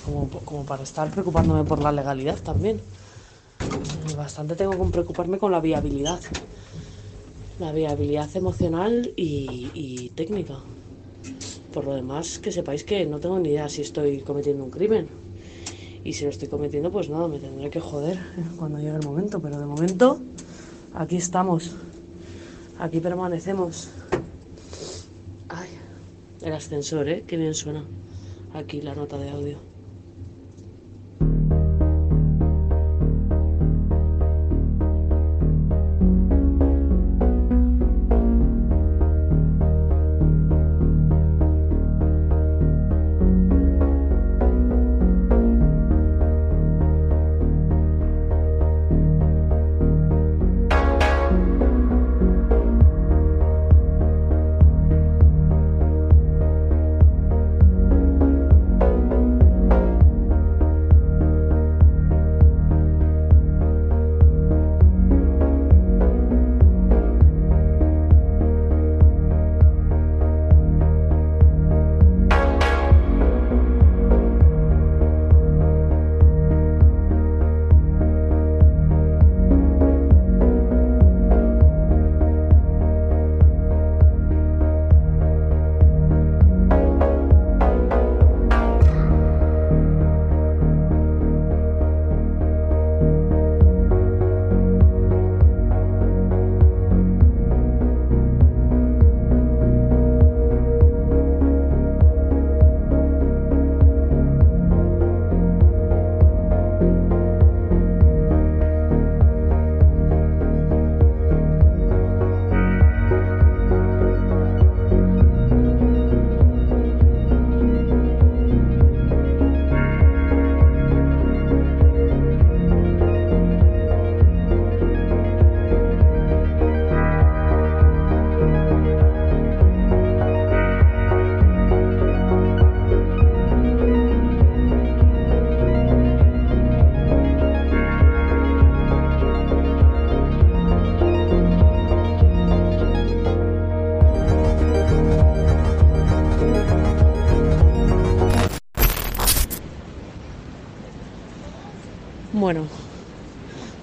Como, 0.06 0.30
como 0.46 0.64
para 0.64 0.84
estar 0.84 1.10
preocupándome 1.10 1.64
por 1.64 1.82
la 1.82 1.92
legalidad 1.92 2.38
también. 2.38 2.78
Eh, 2.78 4.16
Bastante 4.16 4.56
tengo 4.56 4.74
que 4.74 4.92
preocuparme 4.92 5.40
con 5.40 5.52
la 5.52 5.60
viabilidad. 5.60 6.20
La 7.58 7.72
viabilidad 7.72 8.30
emocional 8.36 9.12
y, 9.16 9.72
y 9.74 10.10
técnica. 10.10 10.60
Por 11.74 11.86
lo 11.86 11.94
demás, 11.94 12.40
que 12.40 12.52
sepáis 12.52 12.84
que 12.84 13.06
no 13.06 13.20
tengo 13.20 13.40
ni 13.40 13.50
idea 13.50 13.70
si 13.70 13.82
estoy 13.82 14.22
cometiendo 14.22 14.64
un 14.64 14.72
crimen. 14.72 15.08
Y 16.04 16.14
si 16.14 16.24
lo 16.24 16.30
estoy 16.30 16.48
cometiendo, 16.48 16.92
pues 16.92 17.10
nada, 17.10 17.28
me 17.28 17.40
tendré 17.40 17.70
que 17.70 17.80
joder 17.80 18.18
cuando 18.58 18.80
llegue 18.80 18.96
el 18.96 19.06
momento. 19.06 19.40
Pero 19.40 19.60
de 19.60 19.66
momento, 19.66 20.20
aquí 20.94 21.18
estamos. 21.18 21.76
Aquí 22.80 23.00
permanecemos. 23.00 23.90
Ay, 25.50 25.70
el 26.42 26.54
ascensor, 26.54 27.08
¿eh? 27.10 27.24
Qué 27.28 27.38
bien 27.38 27.54
suena. 27.54 27.84
Aquí 28.54 28.82
la 28.82 28.96
nota 28.96 29.18
de 29.18 29.30
audio. 29.30 29.69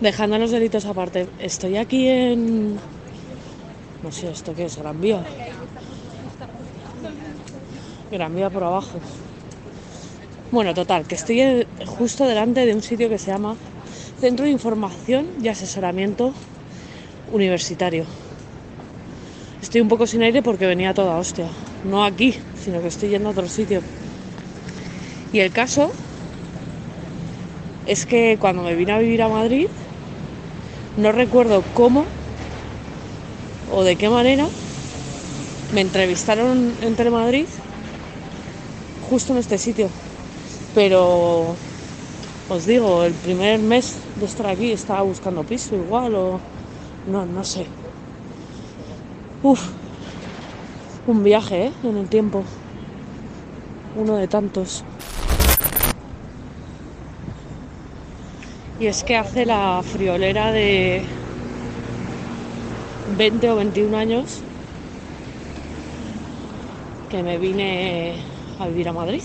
Dejando 0.07 0.39
los 0.39 0.53
delitos 0.53 0.85
aparte, 0.87 1.27
estoy 1.41 1.77
aquí 1.77 2.07
en. 2.07 2.77
No 4.05 4.13
sé, 4.13 4.31
¿esto 4.31 4.55
qué 4.55 4.67
es? 4.67 4.79
Gran 4.79 5.01
Vía. 5.01 5.25
Gran 8.13 8.33
Vía 8.33 8.49
por 8.49 8.63
abajo. 8.63 9.01
Bueno, 10.53 10.75
total, 10.75 11.09
que 11.09 11.17
estoy 11.17 11.67
justo 11.87 12.25
delante 12.25 12.65
de 12.65 12.73
un 12.73 12.83
sitio 12.83 13.09
que 13.09 13.19
se 13.19 13.33
llama 13.33 13.57
Centro 14.21 14.45
de 14.45 14.53
Información 14.53 15.27
y 15.43 15.49
Asesoramiento 15.49 16.33
Universitario. 17.33 18.05
Estoy 19.61 19.81
un 19.81 19.89
poco 19.89 20.07
sin 20.07 20.23
aire 20.23 20.41
porque 20.41 20.67
venía 20.67 20.95
toda 20.95 21.17
hostia. 21.17 21.49
No 21.83 22.05
aquí, 22.05 22.33
sino 22.63 22.81
que 22.81 22.87
estoy 22.87 23.09
yendo 23.09 23.31
a 23.31 23.33
otro 23.33 23.49
sitio. 23.49 23.83
Y 25.33 25.41
el 25.41 25.51
caso 25.51 25.91
es 27.87 28.07
que 28.07 28.37
cuando 28.39 28.63
me 28.63 28.77
vine 28.77 28.93
a 28.93 29.01
vivir 29.01 29.21
a 29.23 29.29
Madrid, 29.29 29.67
no 30.97 31.13
recuerdo 31.13 31.63
cómo 31.75 32.05
o 33.73 33.85
de 33.85 33.97
qué 33.97 34.09
manera 34.09 34.47
me 35.75 35.83
entrevistaron 35.83 36.73
en 36.81 36.97
Telemadrid 36.97 37.47
justo 39.11 39.33
en 39.33 39.39
este 39.39 39.59
sitio. 39.59 39.89
Pero 40.75 41.55
os 42.49 42.67
digo, 42.67 43.05
el 43.05 43.13
primer 43.13 43.59
mes 43.59 43.97
de 44.19 44.27
estar 44.27 44.47
aquí 44.47 44.73
estaba 44.73 45.03
buscando 45.03 45.43
piso 45.45 45.75
igual 45.75 46.15
o 46.15 46.41
no, 47.07 47.27
no 47.27 47.45
sé. 47.45 47.67
Uf, 49.43 49.69
un 51.07 51.23
viaje 51.23 51.67
¿eh? 51.67 51.73
en 51.83 51.97
el 51.97 52.09
tiempo. 52.09 52.45
Uno 53.97 54.17
de 54.17 54.29
tantos. 54.29 54.85
Y 58.79 58.87
es 58.89 59.05
que 59.05 59.16
hace 59.16 59.47
la 59.47 59.83
friolera 59.83 60.53
de 60.53 61.03
20 63.16 63.51
o 63.51 63.57
21 63.57 63.97
años 63.97 64.41
que 67.11 67.22
me 67.22 67.39
vine 67.39 68.16
a 68.59 68.66
vivir 68.66 68.89
a 68.89 68.93
Madrid. 68.93 69.22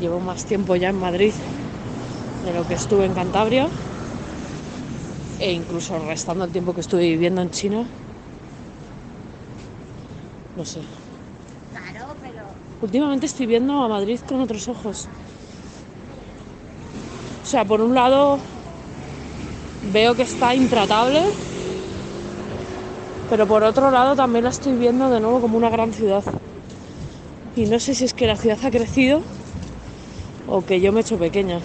Llevo 0.00 0.20
más 0.20 0.44
tiempo 0.44 0.76
ya 0.76 0.90
en 0.90 1.00
Madrid 1.00 1.32
de 2.44 2.52
lo 2.52 2.66
que 2.68 2.74
estuve 2.74 3.06
en 3.06 3.14
Cantabria 3.14 3.68
e 5.40 5.52
incluso 5.52 5.98
restando 6.06 6.44
el 6.44 6.52
tiempo 6.52 6.72
que 6.72 6.82
estuve 6.82 7.02
viviendo 7.02 7.42
en 7.42 7.50
China. 7.50 7.84
No 10.56 10.64
sé. 10.64 10.80
Últimamente 12.80 13.26
estoy 13.26 13.46
viendo 13.46 13.82
a 13.82 13.88
Madrid 13.88 14.20
con 14.28 14.40
otros 14.40 14.68
ojos. 14.68 15.08
O 17.46 17.48
sea, 17.48 17.64
por 17.64 17.80
un 17.80 17.94
lado 17.94 18.40
veo 19.92 20.16
que 20.16 20.22
está 20.22 20.52
intratable, 20.52 21.22
pero 23.30 23.46
por 23.46 23.62
otro 23.62 23.92
lado 23.92 24.16
también 24.16 24.42
la 24.42 24.50
estoy 24.50 24.72
viendo 24.72 25.08
de 25.08 25.20
nuevo 25.20 25.40
como 25.40 25.56
una 25.56 25.70
gran 25.70 25.92
ciudad. 25.92 26.24
Y 27.54 27.66
no 27.66 27.78
sé 27.78 27.94
si 27.94 28.04
es 28.04 28.14
que 28.14 28.26
la 28.26 28.34
ciudad 28.34 28.58
ha 28.64 28.70
crecido 28.72 29.20
o 30.48 30.60
que 30.62 30.80
yo 30.80 30.90
me 30.90 30.98
he 30.98 31.02
hecho 31.02 31.18
pequeña. 31.18 31.60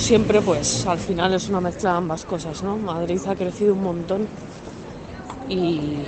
Siempre, 0.00 0.40
pues 0.40 0.86
al 0.86 0.98
final 0.98 1.34
es 1.34 1.48
una 1.48 1.60
mezcla 1.60 1.92
de 1.92 1.96
ambas 1.98 2.24
cosas, 2.24 2.62
¿no? 2.62 2.76
Madrid 2.76 3.20
ha 3.26 3.36
crecido 3.36 3.74
un 3.74 3.82
montón 3.82 4.28
y, 5.48 5.98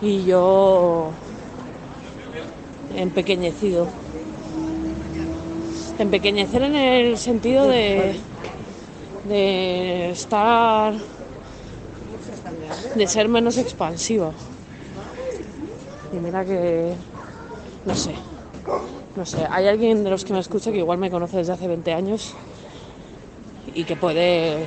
y 0.00 0.24
yo 0.24 1.10
empequeñecido. 2.96 3.88
Empequeñecer 5.98 6.62
en 6.62 6.76
el 6.76 7.18
sentido 7.18 7.66
de, 7.66 8.20
de 9.24 10.10
estar, 10.10 10.94
de 12.94 13.06
ser 13.06 13.28
menos 13.28 13.56
expansiva. 13.56 14.30
Y 16.12 16.16
mira 16.16 16.44
que, 16.44 16.94
no 17.86 17.94
sé, 17.94 18.14
hay 19.50 19.66
alguien 19.66 20.04
de 20.04 20.10
los 20.10 20.24
que 20.24 20.32
me 20.32 20.38
escucha 20.38 20.70
que 20.70 20.78
igual 20.78 20.98
me 20.98 21.10
conoce 21.10 21.38
desde 21.38 21.52
hace 21.52 21.66
20 21.66 21.92
años 21.92 22.34
y 23.74 23.84
que 23.84 23.96
puede 23.96 24.64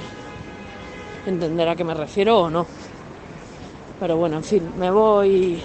entender 1.26 1.68
a 1.68 1.76
qué 1.76 1.84
me 1.84 1.94
refiero 1.94 2.40
o 2.40 2.50
no. 2.50 2.66
Pero 4.00 4.18
bueno, 4.18 4.38
en 4.38 4.44
fin, 4.44 4.70
me 4.78 4.92
voy. 4.92 5.62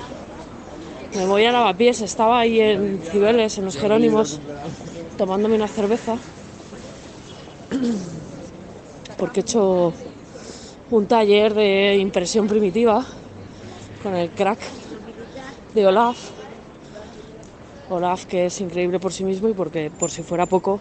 Me 1.15 1.27
voy 1.27 1.45
a 1.45 1.53
Lavapiés. 1.53 2.01
Estaba 2.01 2.41
ahí 2.41 2.61
en 2.61 3.01
Cibeles, 3.01 3.59
en 3.59 3.65
los 3.67 3.77
Jerónimos, 3.77 4.41
tomándome 5.17 5.57
una 5.57 5.69
cerveza. 5.69 6.17
Porque 9.17 9.41
he 9.41 9.43
hecho 9.43 9.93
un 10.91 11.07
taller 11.07 11.55
de 11.55 11.97
impresión 11.97 12.49
primitiva 12.49 13.05
con 14.03 14.15
el 14.17 14.31
crack 14.31 14.59
de 15.75 15.87
Olaf. 15.87 16.44
Olaf, 17.91 18.27
que 18.27 18.47
es 18.47 18.61
increíble 18.61 18.99
por 18.99 19.13
sí 19.13 19.25
mismo 19.25 19.49
y 19.49 19.55
porque, 19.55 19.91
por 19.91 20.11
si 20.11 20.23
fuera 20.23 20.47
poco, 20.47 20.81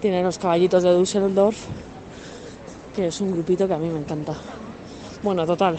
tiene 0.00 0.22
los 0.22 0.38
caballitos 0.38 0.82
de 0.82 0.94
Düsseldorf, 0.94 1.66
que 2.94 3.08
es 3.08 3.20
un 3.20 3.32
grupito 3.32 3.68
que 3.68 3.74
a 3.74 3.78
mí 3.78 3.88
me 3.88 4.00
encanta. 4.00 4.34
Bueno, 5.22 5.46
total, 5.46 5.78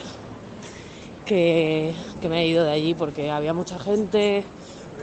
que, 1.26 1.94
que 2.22 2.30
me 2.30 2.42
he 2.42 2.48
ido 2.48 2.64
de 2.64 2.72
allí 2.72 2.94
porque 2.94 3.32
había 3.32 3.54
mucha 3.54 3.80
gente, 3.80 4.44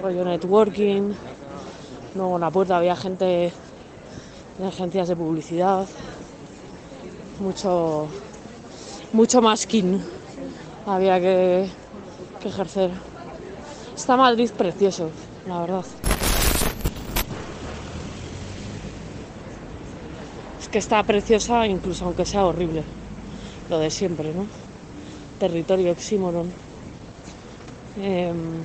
rollo 0.01 0.25
networking, 0.25 1.15
Luego 2.15 2.37
en 2.37 2.41
la 2.41 2.51
puerta 2.51 2.77
había 2.77 2.97
gente 2.97 3.53
de 4.59 4.67
agencias 4.67 5.09
de 5.09 5.15
publicidad, 5.15 5.87
mucho, 7.39 8.09
mucho 9.13 9.43
masking 9.43 10.03
había 10.87 11.21
que, 11.21 11.71
que 12.41 12.49
ejercer. 12.49 12.91
Está 13.99 14.17
Madrid 14.17 14.49
precioso, 14.57 15.11
la 15.49 15.61
verdad. 15.61 15.85
Es 20.61 20.69
que 20.69 20.79
está 20.79 21.03
preciosa 21.03 21.67
incluso 21.67 22.05
aunque 22.05 22.25
sea 22.25 22.47
horrible. 22.47 22.85
Lo 23.69 23.81
de 23.81 23.91
siempre, 23.91 24.33
¿no? 24.33 24.47
Territorio 25.41 25.91
oxímoron. 25.91 26.53
Em, 28.01 28.63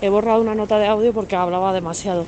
he 0.00 0.08
borrado 0.08 0.40
una 0.40 0.54
nota 0.54 0.78
de 0.78 0.86
audio 0.86 1.12
porque 1.12 1.34
hablaba 1.34 1.72
demasiado. 1.72 2.26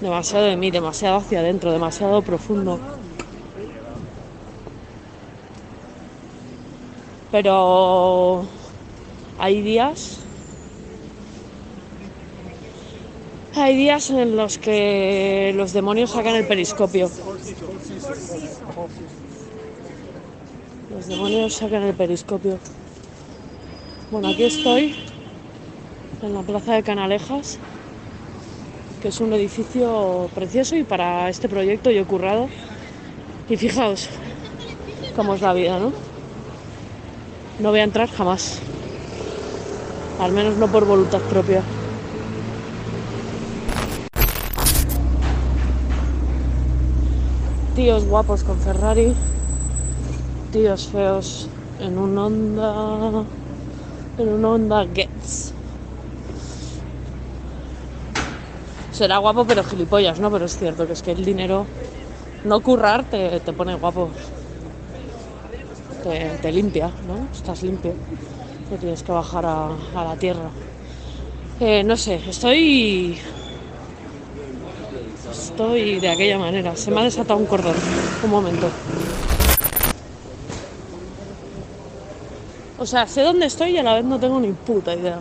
Demasiado 0.00 0.44
de 0.44 0.56
mí, 0.56 0.70
demasiado 0.70 1.16
hacia 1.16 1.40
adentro, 1.40 1.72
demasiado 1.72 2.22
profundo. 2.22 2.78
Pero 7.32 8.44
hay 9.40 9.60
días 9.60 10.23
hay 13.56 13.76
días 13.76 14.10
en 14.10 14.36
los 14.36 14.58
que 14.58 15.52
los 15.56 15.72
demonios 15.72 16.10
sacan 16.10 16.34
el 16.34 16.46
periscopio. 16.46 17.10
Los 20.90 21.06
demonios 21.06 21.54
sacan 21.54 21.82
el 21.82 21.94
periscopio. 21.94 22.58
Bueno, 24.10 24.28
aquí 24.28 24.44
estoy 24.44 24.96
en 26.22 26.34
la 26.34 26.42
plaza 26.42 26.74
de 26.74 26.82
Canalejas, 26.82 27.58
que 29.02 29.08
es 29.08 29.20
un 29.20 29.32
edificio 29.32 30.28
precioso 30.34 30.76
y 30.76 30.84
para 30.84 31.28
este 31.28 31.48
proyecto 31.48 31.90
yo 31.90 32.02
he 32.02 32.04
currado. 32.04 32.48
Y 33.48 33.56
fijaos 33.56 34.08
cómo 35.14 35.34
es 35.34 35.42
la 35.42 35.52
vida, 35.52 35.78
¿no? 35.78 35.92
No 37.60 37.70
voy 37.70 37.80
a 37.80 37.84
entrar 37.84 38.08
jamás. 38.08 38.58
Al 40.18 40.32
menos 40.32 40.56
no 40.56 40.68
por 40.68 40.84
voluntad 40.86 41.20
propia. 41.22 41.62
Tíos 47.74 48.04
guapos 48.04 48.44
con 48.44 48.56
Ferrari. 48.58 49.12
Tíos 50.52 50.86
feos 50.86 51.48
en 51.80 51.98
un 51.98 52.16
Honda. 52.16 53.24
En 54.16 54.28
un 54.28 54.44
Honda 54.44 54.86
Gets. 54.94 55.52
Será 58.92 59.18
guapo 59.18 59.44
pero 59.44 59.64
gilipollas, 59.64 60.20
¿no? 60.20 60.30
Pero 60.30 60.44
es 60.44 60.56
cierto 60.56 60.86
que 60.86 60.92
es 60.92 61.02
que 61.02 61.10
el 61.10 61.24
dinero, 61.24 61.66
no 62.44 62.60
currar, 62.60 63.02
te, 63.10 63.40
te 63.40 63.52
pone 63.52 63.74
guapo. 63.74 64.08
Te, 66.40 66.52
limpia, 66.52 66.92
¿no? 67.08 67.26
Estás 67.32 67.64
limpio. 67.64 67.94
Te 68.70 68.78
tienes 68.78 69.02
que 69.02 69.10
bajar 69.10 69.46
a, 69.46 69.70
a 69.96 70.04
la 70.04 70.16
tierra. 70.16 70.48
Eh, 71.58 71.82
no 71.82 71.96
sé, 71.96 72.20
estoy. 72.28 73.18
Estoy 75.34 75.98
de 75.98 76.08
aquella 76.08 76.38
manera. 76.38 76.76
Se 76.76 76.90
me 76.90 77.00
ha 77.00 77.04
desatado 77.04 77.38
un 77.38 77.46
cordón. 77.46 77.74
Un 78.22 78.30
momento. 78.30 78.70
O 82.78 82.86
sea, 82.86 83.06
sé 83.06 83.22
dónde 83.22 83.46
estoy 83.46 83.70
y 83.70 83.78
a 83.78 83.82
la 83.82 83.94
vez 83.94 84.04
no 84.04 84.18
tengo 84.20 84.38
ni 84.38 84.52
puta 84.52 84.94
idea. 84.94 85.18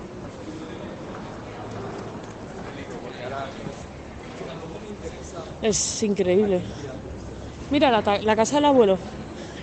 Es 5.61 6.03
increíble. 6.03 6.61
Mira 7.72 7.89
la, 7.89 8.20
la 8.22 8.36
casa 8.36 8.55
del 8.55 8.66
abuelo. 8.66 8.97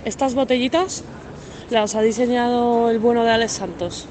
Estas 0.03 0.35
botellitas 0.35 1.03
las 1.69 1.95
ha 1.95 2.01
diseñado 2.01 2.89
el 2.89 2.99
bueno 2.99 3.23
de 3.23 3.31
Alex 3.31 3.51
Santos. 3.53 4.07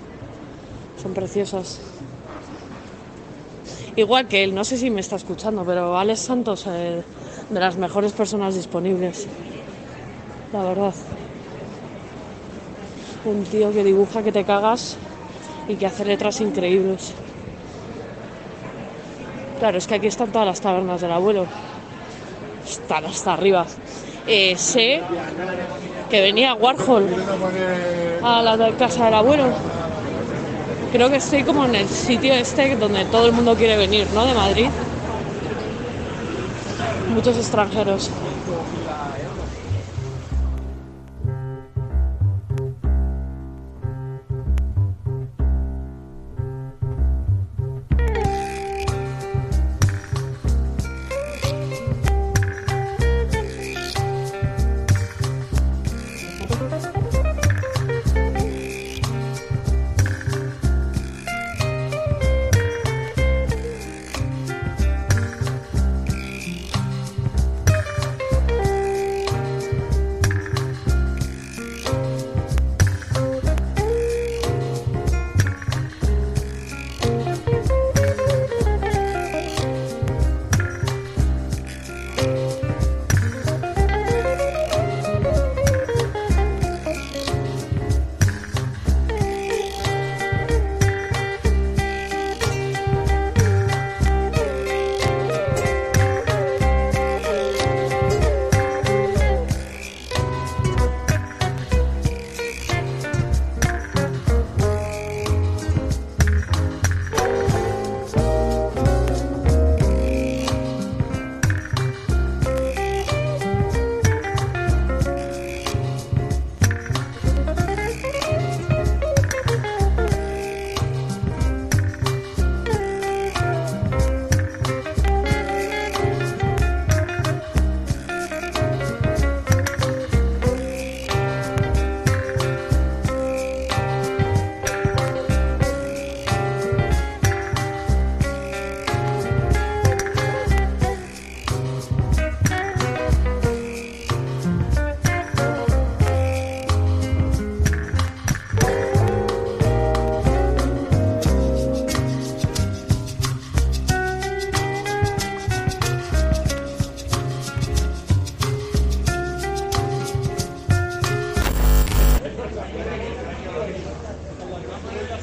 Son 1.02 1.12
preciosas. 1.12 1.80
Igual 3.96 4.28
que 4.28 4.44
él, 4.44 4.54
no 4.54 4.64
sé 4.64 4.78
si 4.78 4.90
me 4.90 5.00
está 5.00 5.16
escuchando, 5.16 5.64
pero 5.64 5.98
Alex 5.98 6.20
Santos, 6.20 6.64
eh, 6.68 7.02
de 7.48 7.60
las 7.60 7.76
mejores 7.76 8.12
personas 8.12 8.54
disponibles. 8.54 9.26
La 10.52 10.62
verdad. 10.62 10.94
Un 13.24 13.44
tío 13.44 13.72
que 13.72 13.84
dibuja 13.84 14.22
que 14.22 14.32
te 14.32 14.44
cagas 14.44 14.96
y 15.68 15.74
que 15.74 15.86
hace 15.86 16.04
letras 16.04 16.40
increíbles. 16.40 17.12
Claro, 19.58 19.76
es 19.76 19.86
que 19.86 19.96
aquí 19.96 20.06
están 20.06 20.32
todas 20.32 20.46
las 20.46 20.60
tabernas 20.60 21.00
del 21.00 21.12
abuelo. 21.12 21.46
Están 22.66 23.04
hasta 23.04 23.34
arriba. 23.34 23.66
Eh, 24.26 24.56
sé 24.56 25.02
que 26.08 26.20
venía 26.20 26.54
Warhol 26.54 27.08
a 28.22 28.42
la 28.42 28.70
casa 28.78 29.06
del 29.06 29.14
abuelo. 29.14 29.48
Creo 30.92 31.08
que 31.08 31.16
estoy 31.16 31.44
como 31.44 31.64
en 31.64 31.76
el 31.76 31.88
sitio 31.88 32.34
este 32.34 32.74
donde 32.74 33.04
todo 33.04 33.26
el 33.26 33.32
mundo 33.32 33.54
quiere 33.54 33.76
venir, 33.76 34.08
¿no? 34.12 34.26
De 34.26 34.34
Madrid. 34.34 34.66
Muchos 37.14 37.36
extranjeros. 37.36 38.10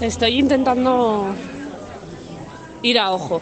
Estoy 0.07 0.39
intentando 0.39 1.35
ir 2.81 2.97
a 2.97 3.11
ojo. 3.11 3.41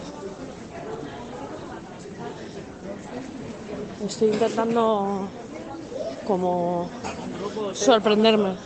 Estoy 4.04 4.30
intentando 4.30 5.30
como 6.26 6.90
sorprenderme 7.76 8.58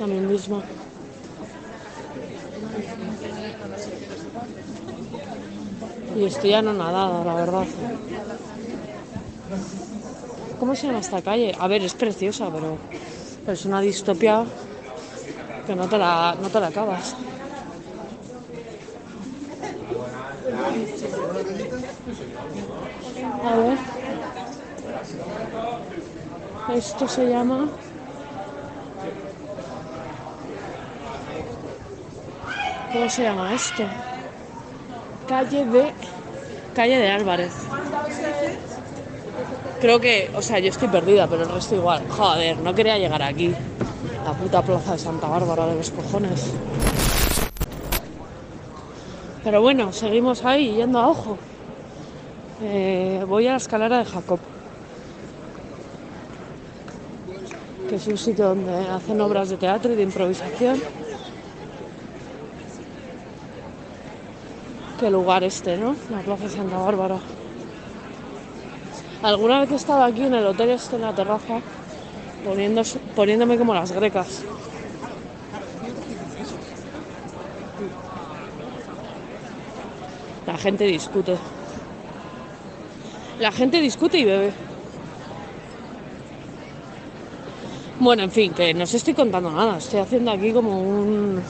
a 0.00 0.06
mí 0.06 0.20
misma. 0.20 0.62
Y 6.14 6.24
estoy 6.26 6.52
anonadada, 6.52 7.24
la 7.24 7.34
verdad. 7.36 7.66
¿Cómo 10.58 10.76
se 10.76 10.88
llama 10.88 10.98
esta 10.98 11.22
calle? 11.22 11.54
A 11.58 11.68
ver, 11.68 11.82
es 11.84 11.94
preciosa, 11.94 12.50
pero, 12.52 12.78
pero 13.46 13.54
es 13.54 13.64
una 13.64 13.80
distopia 13.80 14.44
que 15.66 15.74
no 15.74 15.86
te 15.88 15.98
la, 15.98 16.36
no 16.40 16.48
te 16.48 16.60
la 16.60 16.66
acabas. 16.68 17.16
A 23.44 23.56
ver. 23.56 23.78
Esto 26.76 27.08
se 27.08 27.28
llama. 27.28 27.68
¿Cómo 32.92 33.10
se 33.10 33.22
llama 33.22 33.54
esto? 33.54 33.82
Calle 35.28 35.64
de. 35.66 35.92
Calle 36.74 36.98
de 36.98 37.10
Álvarez. 37.10 37.52
Creo 39.80 40.00
que, 40.00 40.30
o 40.34 40.40
sea, 40.40 40.58
yo 40.60 40.70
estoy 40.70 40.88
perdida, 40.88 41.26
pero 41.26 41.42
el 41.42 41.50
resto 41.50 41.74
igual. 41.74 42.02
Joder, 42.08 42.56
no 42.58 42.74
quería 42.74 42.96
llegar 42.96 43.22
aquí. 43.22 43.54
La 44.24 44.32
puta 44.32 44.62
plaza 44.62 44.92
de 44.92 44.98
Santa 44.98 45.28
Bárbara 45.28 45.66
de 45.66 45.76
los 45.76 45.90
cojones. 45.90 46.52
Pero 49.44 49.60
bueno, 49.60 49.92
seguimos 49.92 50.44
ahí 50.44 50.76
yendo 50.76 50.98
a 50.98 51.08
ojo. 51.08 51.36
Eh, 52.62 53.22
voy 53.28 53.46
a 53.46 53.52
la 53.52 53.56
escalera 53.58 53.98
de 53.98 54.04
Jacob, 54.06 54.38
que 57.88 57.96
es 57.96 58.06
un 58.06 58.16
sitio 58.16 58.48
donde 58.48 58.74
hacen 58.88 59.20
obras 59.20 59.50
de 59.50 59.58
teatro 59.58 59.92
y 59.92 59.96
de 59.96 60.02
improvisación. 60.04 60.80
Qué 64.98 65.10
lugar 65.10 65.44
este, 65.44 65.76
¿no? 65.76 65.94
La 66.10 66.20
plaza 66.20 66.44
de 66.44 66.50
Santa 66.50 66.78
Bárbara. 66.78 67.18
Alguna 69.22 69.60
vez 69.60 69.72
he 69.72 69.74
estado 69.74 70.04
aquí 70.04 70.22
en 70.22 70.34
el 70.34 70.46
hotel 70.46 70.70
este 70.70 70.96
en 70.96 71.02
la 71.02 71.14
terraza, 71.14 71.60
poniéndose- 72.44 72.98
poniéndome 73.16 73.58
como 73.58 73.74
las 73.74 73.92
grecas. 73.92 74.44
La 80.46 80.58
gente 80.58 80.84
discute. 80.84 81.36
La 83.40 83.50
gente 83.50 83.80
discute 83.80 84.18
y 84.18 84.24
bebe. 84.24 84.52
Bueno, 87.98 88.22
en 88.24 88.30
fin, 88.30 88.52
que 88.52 88.74
no 88.74 88.84
os 88.84 88.92
estoy 88.94 89.14
contando 89.14 89.50
nada. 89.50 89.78
Estoy 89.78 90.00
haciendo 90.00 90.30
aquí 90.30 90.52
como 90.52 90.82
un, 90.82 91.40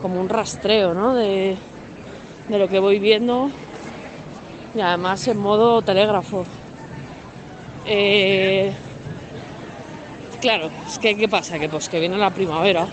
como 0.00 0.20
un 0.20 0.28
rastreo, 0.28 0.94
¿no? 0.94 1.14
De, 1.14 1.56
de 2.48 2.58
lo 2.58 2.68
que 2.68 2.78
voy 2.80 2.98
viendo. 2.98 3.50
Y 4.74 4.80
además 4.80 5.26
en 5.28 5.38
modo 5.38 5.82
telégrafo. 5.82 6.44
Eh, 7.84 8.72
claro, 10.42 10.70
es 10.86 10.98
que 10.98 11.16
¿qué 11.16 11.28
pasa? 11.28 11.58
Que 11.58 11.68
pues 11.68 11.88
que 11.88 12.00
viene 12.00 12.18
la 12.18 12.30
primavera. 12.30 12.86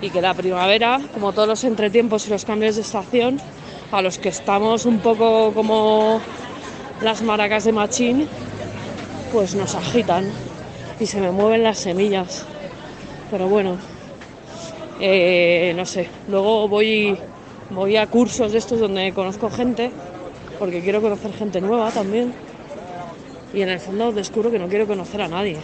Y 0.00 0.10
que 0.10 0.20
la 0.20 0.34
primavera, 0.34 1.00
como 1.14 1.32
todos 1.32 1.48
los 1.48 1.64
entretiempos 1.64 2.26
y 2.26 2.30
los 2.30 2.44
cambios 2.44 2.76
de 2.76 2.82
estación, 2.82 3.40
a 3.90 4.02
los 4.02 4.18
que 4.18 4.28
estamos 4.28 4.84
un 4.84 4.98
poco 4.98 5.52
como 5.54 6.20
las 7.00 7.22
maracas 7.22 7.64
de 7.64 7.72
machín, 7.72 8.28
pues 9.32 9.54
nos 9.54 9.74
agitan 9.74 10.30
y 11.00 11.06
se 11.06 11.20
me 11.20 11.30
mueven 11.30 11.62
las 11.62 11.78
semillas. 11.78 12.44
Pero 13.30 13.48
bueno, 13.48 13.76
eh, 15.00 15.72
no 15.74 15.86
sé. 15.86 16.08
Luego 16.28 16.68
voy, 16.68 17.16
voy 17.70 17.96
a 17.96 18.06
cursos 18.06 18.52
de 18.52 18.58
estos 18.58 18.78
donde 18.78 19.12
conozco 19.12 19.50
gente, 19.50 19.90
porque 20.58 20.82
quiero 20.82 21.00
conocer 21.00 21.32
gente 21.32 21.60
nueva 21.60 21.90
también. 21.90 22.34
Y 23.54 23.62
en 23.62 23.68
el 23.68 23.80
fondo 23.80 24.12
descubro 24.12 24.50
que 24.50 24.58
no 24.58 24.68
quiero 24.68 24.86
conocer 24.86 25.22
a 25.22 25.28
nadie. 25.28 25.58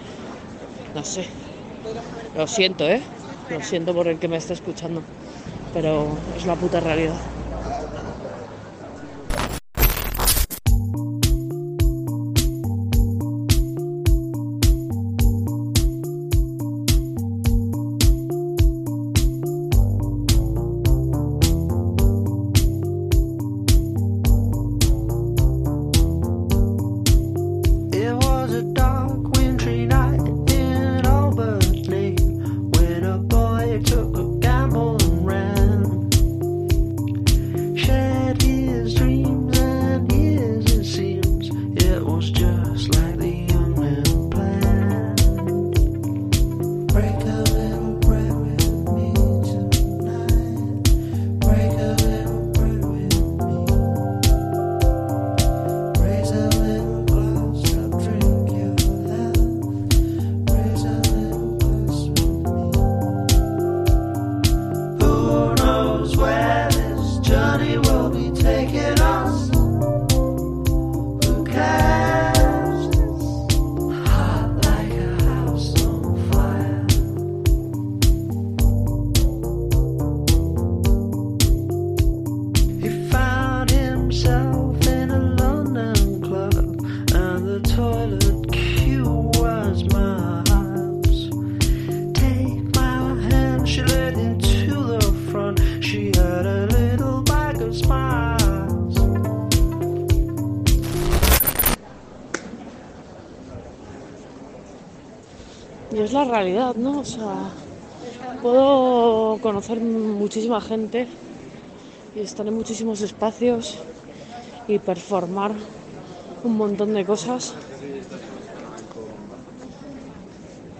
No 0.99 1.05
sé. 1.05 1.25
Lo 2.33 2.47
siento, 2.47 2.89
¿eh? 2.89 3.07
Lo 3.49 3.63
siento 3.63 3.95
por 3.95 4.09
el 4.09 4.19
que 4.19 4.29
me 4.29 4.37
está 4.39 4.53
escuchando. 4.55 5.09
Pero 5.71 6.25
es 6.35 6.47
la 6.47 6.57
puta 6.59 6.81
realidad. 6.81 7.23
Realidad, 106.39 106.77
¿no? 106.77 107.01
O 107.01 107.05
sea, 107.05 107.51
puedo 108.43 109.39
conocer 109.41 109.81
muchísima 109.81 110.61
gente 110.61 111.09
y 112.15 112.21
estar 112.21 112.47
en 112.47 112.55
muchísimos 112.55 113.01
espacios 113.01 113.79
y 114.69 114.79
performar 114.79 115.53
un 116.45 116.57
montón 116.57 116.95
de 116.95 117.05
cosas. 117.05 117.55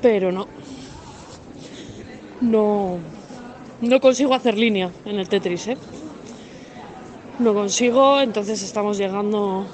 Pero 0.01 0.31
no. 0.31 0.47
No. 2.41 2.99
No 3.81 4.01
consigo 4.01 4.35
hacer 4.35 4.57
línea 4.57 4.91
en 5.05 5.19
el 5.19 5.29
Tetris, 5.29 5.69
¿eh? 5.69 5.79
No 7.41 7.53
consigo, 7.55 8.21
entonces 8.21 8.63
estamos 8.63 8.99
llegando 8.99 9.67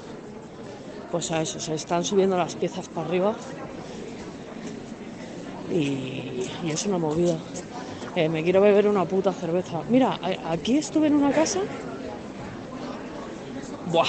pues 1.11 1.31
a 1.31 1.41
eso, 1.41 1.59
se 1.59 1.75
están 1.75 2.03
subiendo 2.03 2.37
las 2.37 2.55
piezas 2.55 2.89
para 2.89 3.07
arriba 3.07 3.35
y, 5.75 6.49
es 6.67 6.85
una 6.85 6.97
movida. 6.97 7.37
Eh, 8.15 8.29
me 8.29 8.43
quiero 8.43 8.61
beber 8.61 8.87
una 8.87 9.05
puta 9.05 9.33
cerveza. 9.33 9.81
Mira, 9.89 10.19
aquí 10.49 10.77
estuve 10.77 11.07
en 11.07 11.15
una 11.15 11.31
casa. 11.31 11.59
Buah. 13.87 14.07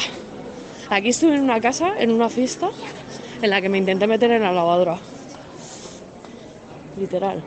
Aquí 0.88 1.08
estuve 1.08 1.34
en 1.34 1.42
una 1.42 1.60
casa, 1.60 1.98
en 1.98 2.12
una 2.12 2.28
fiesta, 2.28 2.70
en 3.42 3.50
la 3.50 3.60
que 3.60 3.68
me 3.68 3.78
intenté 3.78 4.06
meter 4.06 4.30
en 4.30 4.42
la 4.42 4.52
lavadora. 4.52 4.98
Literal. 6.96 7.42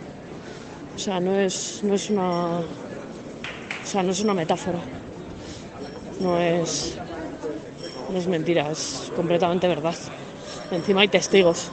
O 0.95 0.99
sea, 0.99 1.19
no 1.21 1.39
es, 1.39 1.81
no 1.83 1.93
es 1.93 2.09
una. 2.09 2.59
O 2.59 3.85
sea, 3.85 4.03
no 4.03 4.11
es 4.11 4.19
una 4.19 4.33
metáfora. 4.33 4.79
No 6.19 6.37
es. 6.37 6.97
No 8.11 8.17
es 8.17 8.27
mentira, 8.27 8.69
es 8.71 9.11
completamente 9.15 9.67
verdad. 9.67 9.95
Encima 10.71 11.01
hay 11.01 11.07
testigos. 11.07 11.71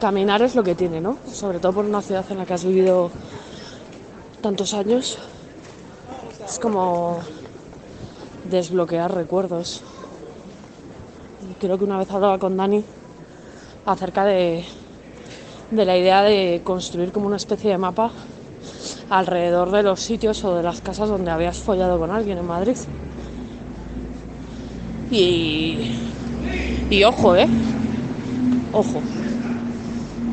Caminar 0.00 0.42
es 0.42 0.54
lo 0.54 0.62
que 0.62 0.74
tiene, 0.74 1.00
¿no? 1.00 1.16
Sobre 1.32 1.58
todo 1.58 1.72
por 1.72 1.84
una 1.86 2.02
ciudad 2.02 2.24
en 2.30 2.38
la 2.38 2.44
que 2.44 2.52
has 2.54 2.64
vivido 2.64 3.10
tantos 4.42 4.74
años. 4.74 5.18
Es 6.46 6.58
como 6.58 7.20
desbloquear 8.50 9.14
recuerdos. 9.14 9.82
Creo 11.60 11.78
que 11.78 11.84
una 11.84 11.98
vez 11.98 12.10
hablaba 12.10 12.38
con 12.38 12.56
Dani 12.56 12.84
acerca 13.86 14.24
de, 14.24 14.64
de 15.70 15.84
la 15.84 15.96
idea 15.96 16.22
de 16.22 16.60
construir 16.62 17.10
como 17.10 17.26
una 17.26 17.36
especie 17.36 17.70
de 17.70 17.78
mapa 17.78 18.10
alrededor 19.08 19.70
de 19.70 19.82
los 19.82 20.00
sitios 20.00 20.44
o 20.44 20.56
de 20.56 20.62
las 20.62 20.80
casas 20.80 21.08
donde 21.08 21.30
habías 21.30 21.56
follado 21.58 21.98
con 21.98 22.10
alguien 22.10 22.38
en 22.38 22.46
Madrid. 22.46 22.76
Y, 25.10 25.92
y 26.90 27.04
ojo, 27.04 27.36
¿eh? 27.36 27.48
Ojo. 28.72 29.00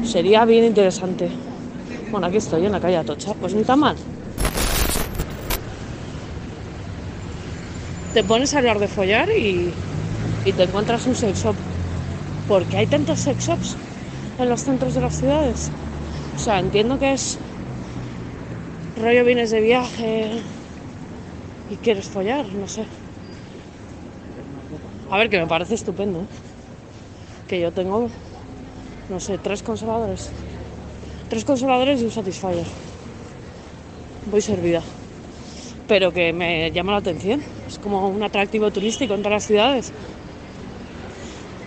Sería 0.06 0.46
bien 0.46 0.66
interesante. 0.66 1.30
Bueno, 2.12 2.28
aquí 2.28 2.38
estoy 2.38 2.66
en 2.66 2.72
la 2.72 2.80
calle 2.80 2.98
Atocha, 2.98 3.34
pues 3.34 3.54
ni 3.54 3.64
tan 3.64 3.80
mal. 3.80 3.96
Te 8.14 8.24
pones 8.24 8.54
a 8.54 8.60
hablar 8.60 8.80
de 8.80 8.88
follar 8.88 9.30
y, 9.32 9.74
y 10.46 10.52
te 10.52 10.64
encuentras 10.64 11.08
un 11.08 11.16
sex 11.16 11.44
shop. 11.44 11.56
¿Por 12.48 12.66
qué 12.66 12.78
hay 12.78 12.88
tantos 12.88 13.20
sex 13.20 13.48
shops 13.48 13.76
en 14.38 14.50
los 14.50 14.62
centros 14.62 14.94
de 14.94 15.02
las 15.02 15.18
ciudades? 15.18 15.72
O 16.36 16.40
sea, 16.40 16.60
entiendo 16.60 17.00
que 17.00 17.14
es 17.14 17.40
rollo 19.02 19.26
vienes 19.26 19.50
de 19.52 19.62
viaje 19.62 20.42
y 21.72 21.76
quieres 21.78 22.08
follar, 22.08 22.46
no 22.54 22.68
sé. 22.68 22.86
A 25.10 25.18
ver, 25.18 25.30
que 25.30 25.40
me 25.40 25.48
parece 25.48 25.76
estupendo. 25.76 26.20
¿eh? 26.20 26.26
Que 27.48 27.60
yo 27.60 27.72
tengo, 27.72 28.10
no 29.10 29.20
sé, 29.20 29.38
tres 29.38 29.64
consoladores. 29.64 30.30
Tres 31.30 31.46
consoladores 31.46 32.02
y 32.02 32.06
un 32.06 32.12
Satisfyer. 32.12 32.66
Voy 34.32 34.42
servida. 34.42 34.82
Pero 35.88 36.14
que 36.14 36.32
me 36.32 36.72
llama 36.72 36.94
la 36.94 37.00
atención. 37.00 37.42
Es 37.68 37.78
como 37.80 38.08
un 38.08 38.24
atractivo 38.24 38.72
turístico 38.72 39.14
en 39.14 39.22
todas 39.22 39.34
las 39.34 39.48
ciudades. 39.48 39.92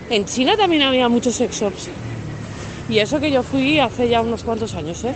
En 0.09 0.25
China 0.25 0.55
también 0.55 0.81
había 0.83 1.09
muchos 1.09 1.35
sex 1.35 1.59
shops. 1.59 1.89
Y 2.89 2.99
eso 2.99 3.19
que 3.19 3.29
yo 3.29 3.43
fui 3.43 3.79
hace 3.79 4.07
ya 4.07 4.21
unos 4.21 4.43
cuantos 4.43 4.73
años, 4.73 5.03
¿eh? 5.03 5.13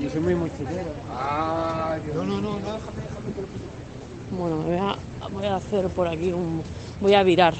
Yo 0.00 0.10
soy 0.10 0.20
muy 0.20 0.34
mochilero. 0.34 0.92
No, 2.14 2.24
no, 2.24 2.40
no, 2.40 2.60
no. 2.60 2.78
Bueno, 4.30 4.56
me 4.58 4.64
voy 4.64 4.76
a, 4.76 5.28
voy 5.28 5.46
a 5.46 5.56
hacer 5.56 5.88
por 5.88 6.06
aquí 6.06 6.32
un... 6.32 6.62
Voy 7.00 7.14
a 7.14 7.22
virar. 7.22 7.54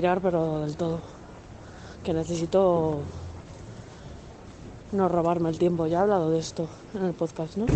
Pero 0.00 0.60
del 0.60 0.76
todo. 0.76 1.00
Que 2.02 2.14
necesito 2.14 3.00
no 4.92 5.08
robarme 5.08 5.50
el 5.50 5.58
tiempo. 5.58 5.86
Ya 5.86 5.98
he 5.98 6.00
hablado 6.00 6.30
de 6.30 6.38
esto 6.38 6.68
en 6.94 7.04
el 7.04 7.12
podcast, 7.12 7.56
¿no? 7.58 7.66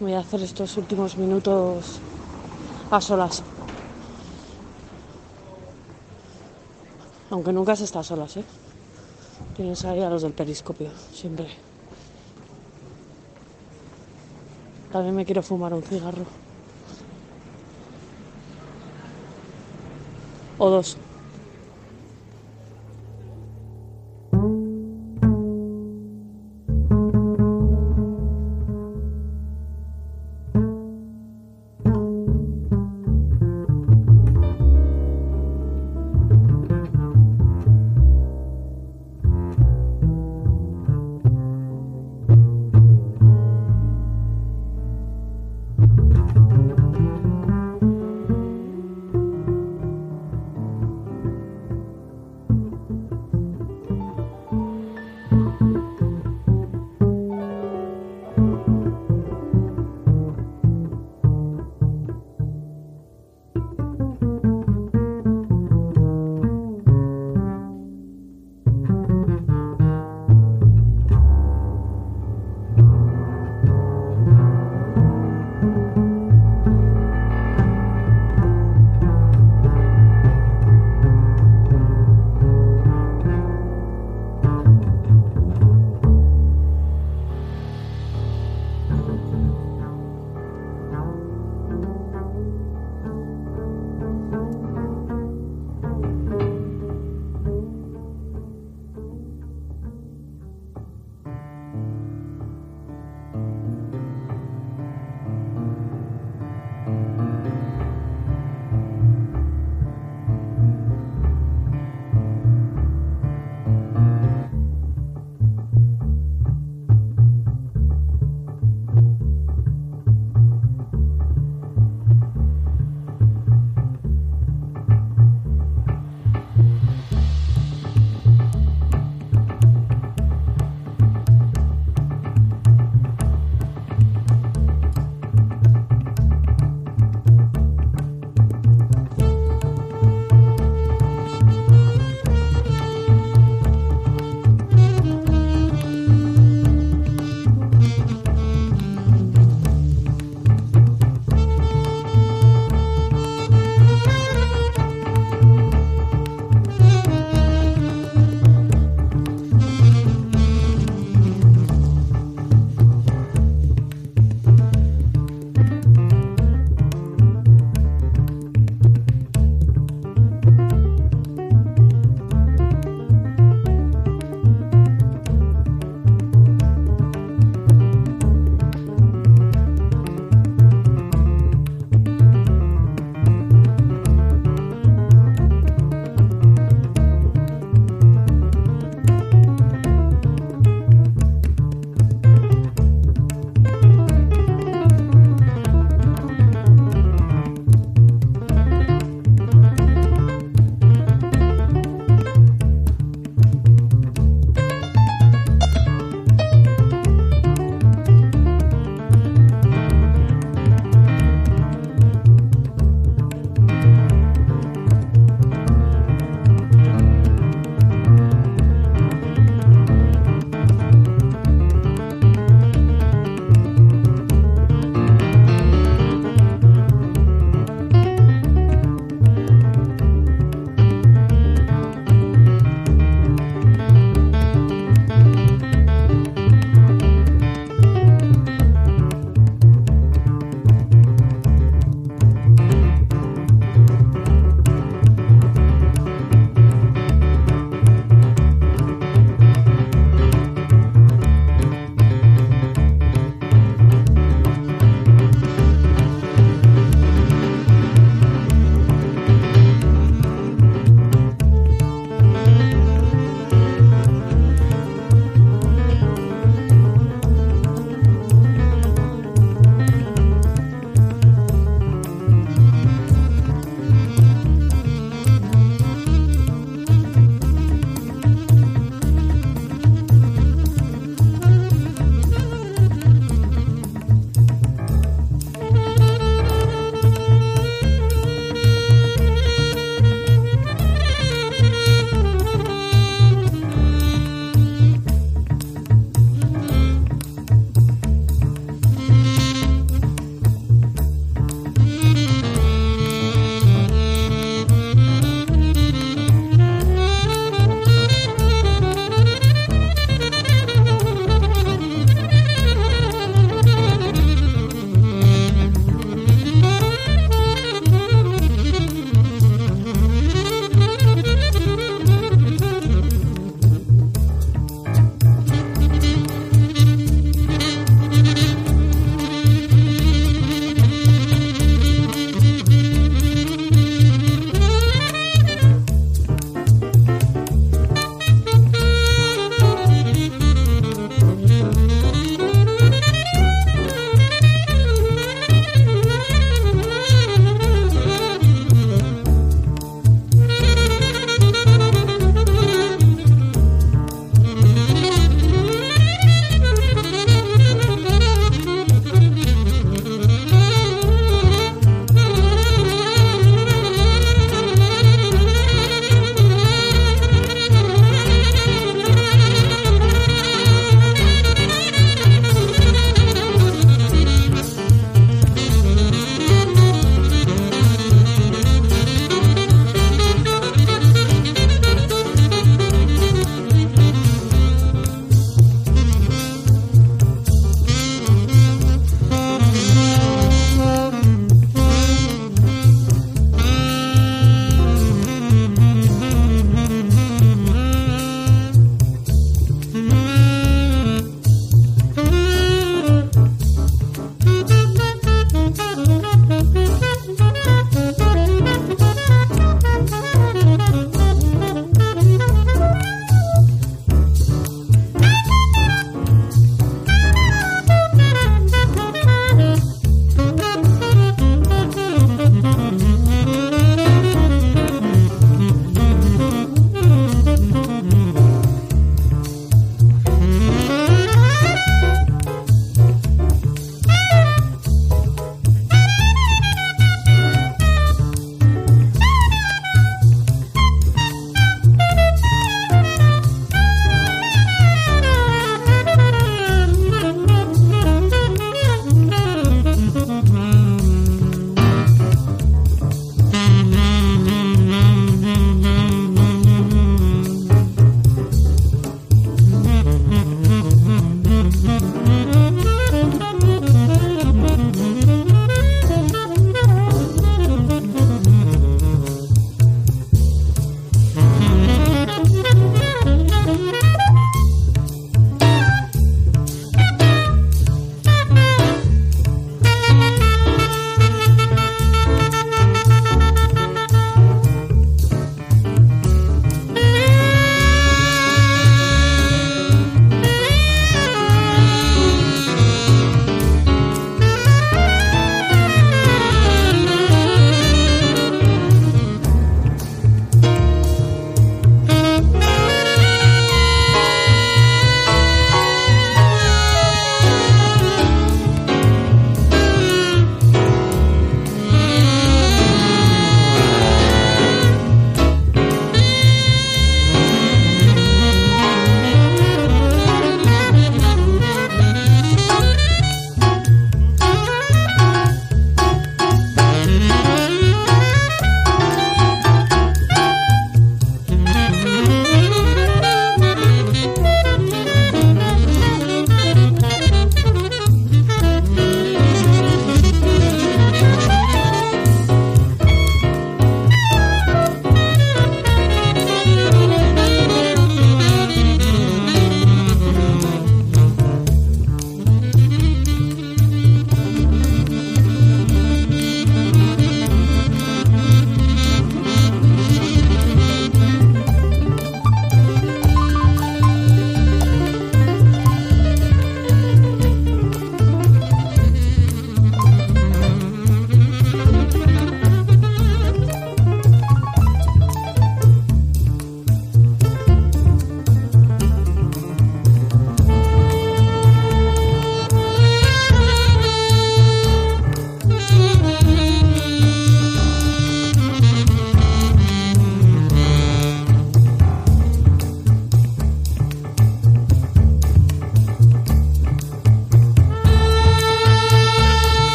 Voy 0.00 0.14
a 0.14 0.20
hacer 0.20 0.42
estos 0.42 0.76
últimos 0.76 1.16
minutos 1.16 2.00
a 2.90 3.00
solas. 3.00 3.42
Aunque 7.30 7.52
nunca 7.52 7.76
se 7.76 7.84
está 7.84 8.00
a 8.00 8.04
solas, 8.04 8.36
¿eh? 8.36 8.44
Tienes 9.54 9.84
ahí 9.84 10.02
a 10.02 10.10
los 10.10 10.22
del 10.22 10.32
periscopio, 10.32 10.90
siempre. 11.12 11.48
También 14.90 15.14
me 15.14 15.24
quiero 15.24 15.42
fumar 15.42 15.72
un 15.72 15.82
cigarro. 15.82 16.47
O 20.58 20.68
dos. 20.70 20.88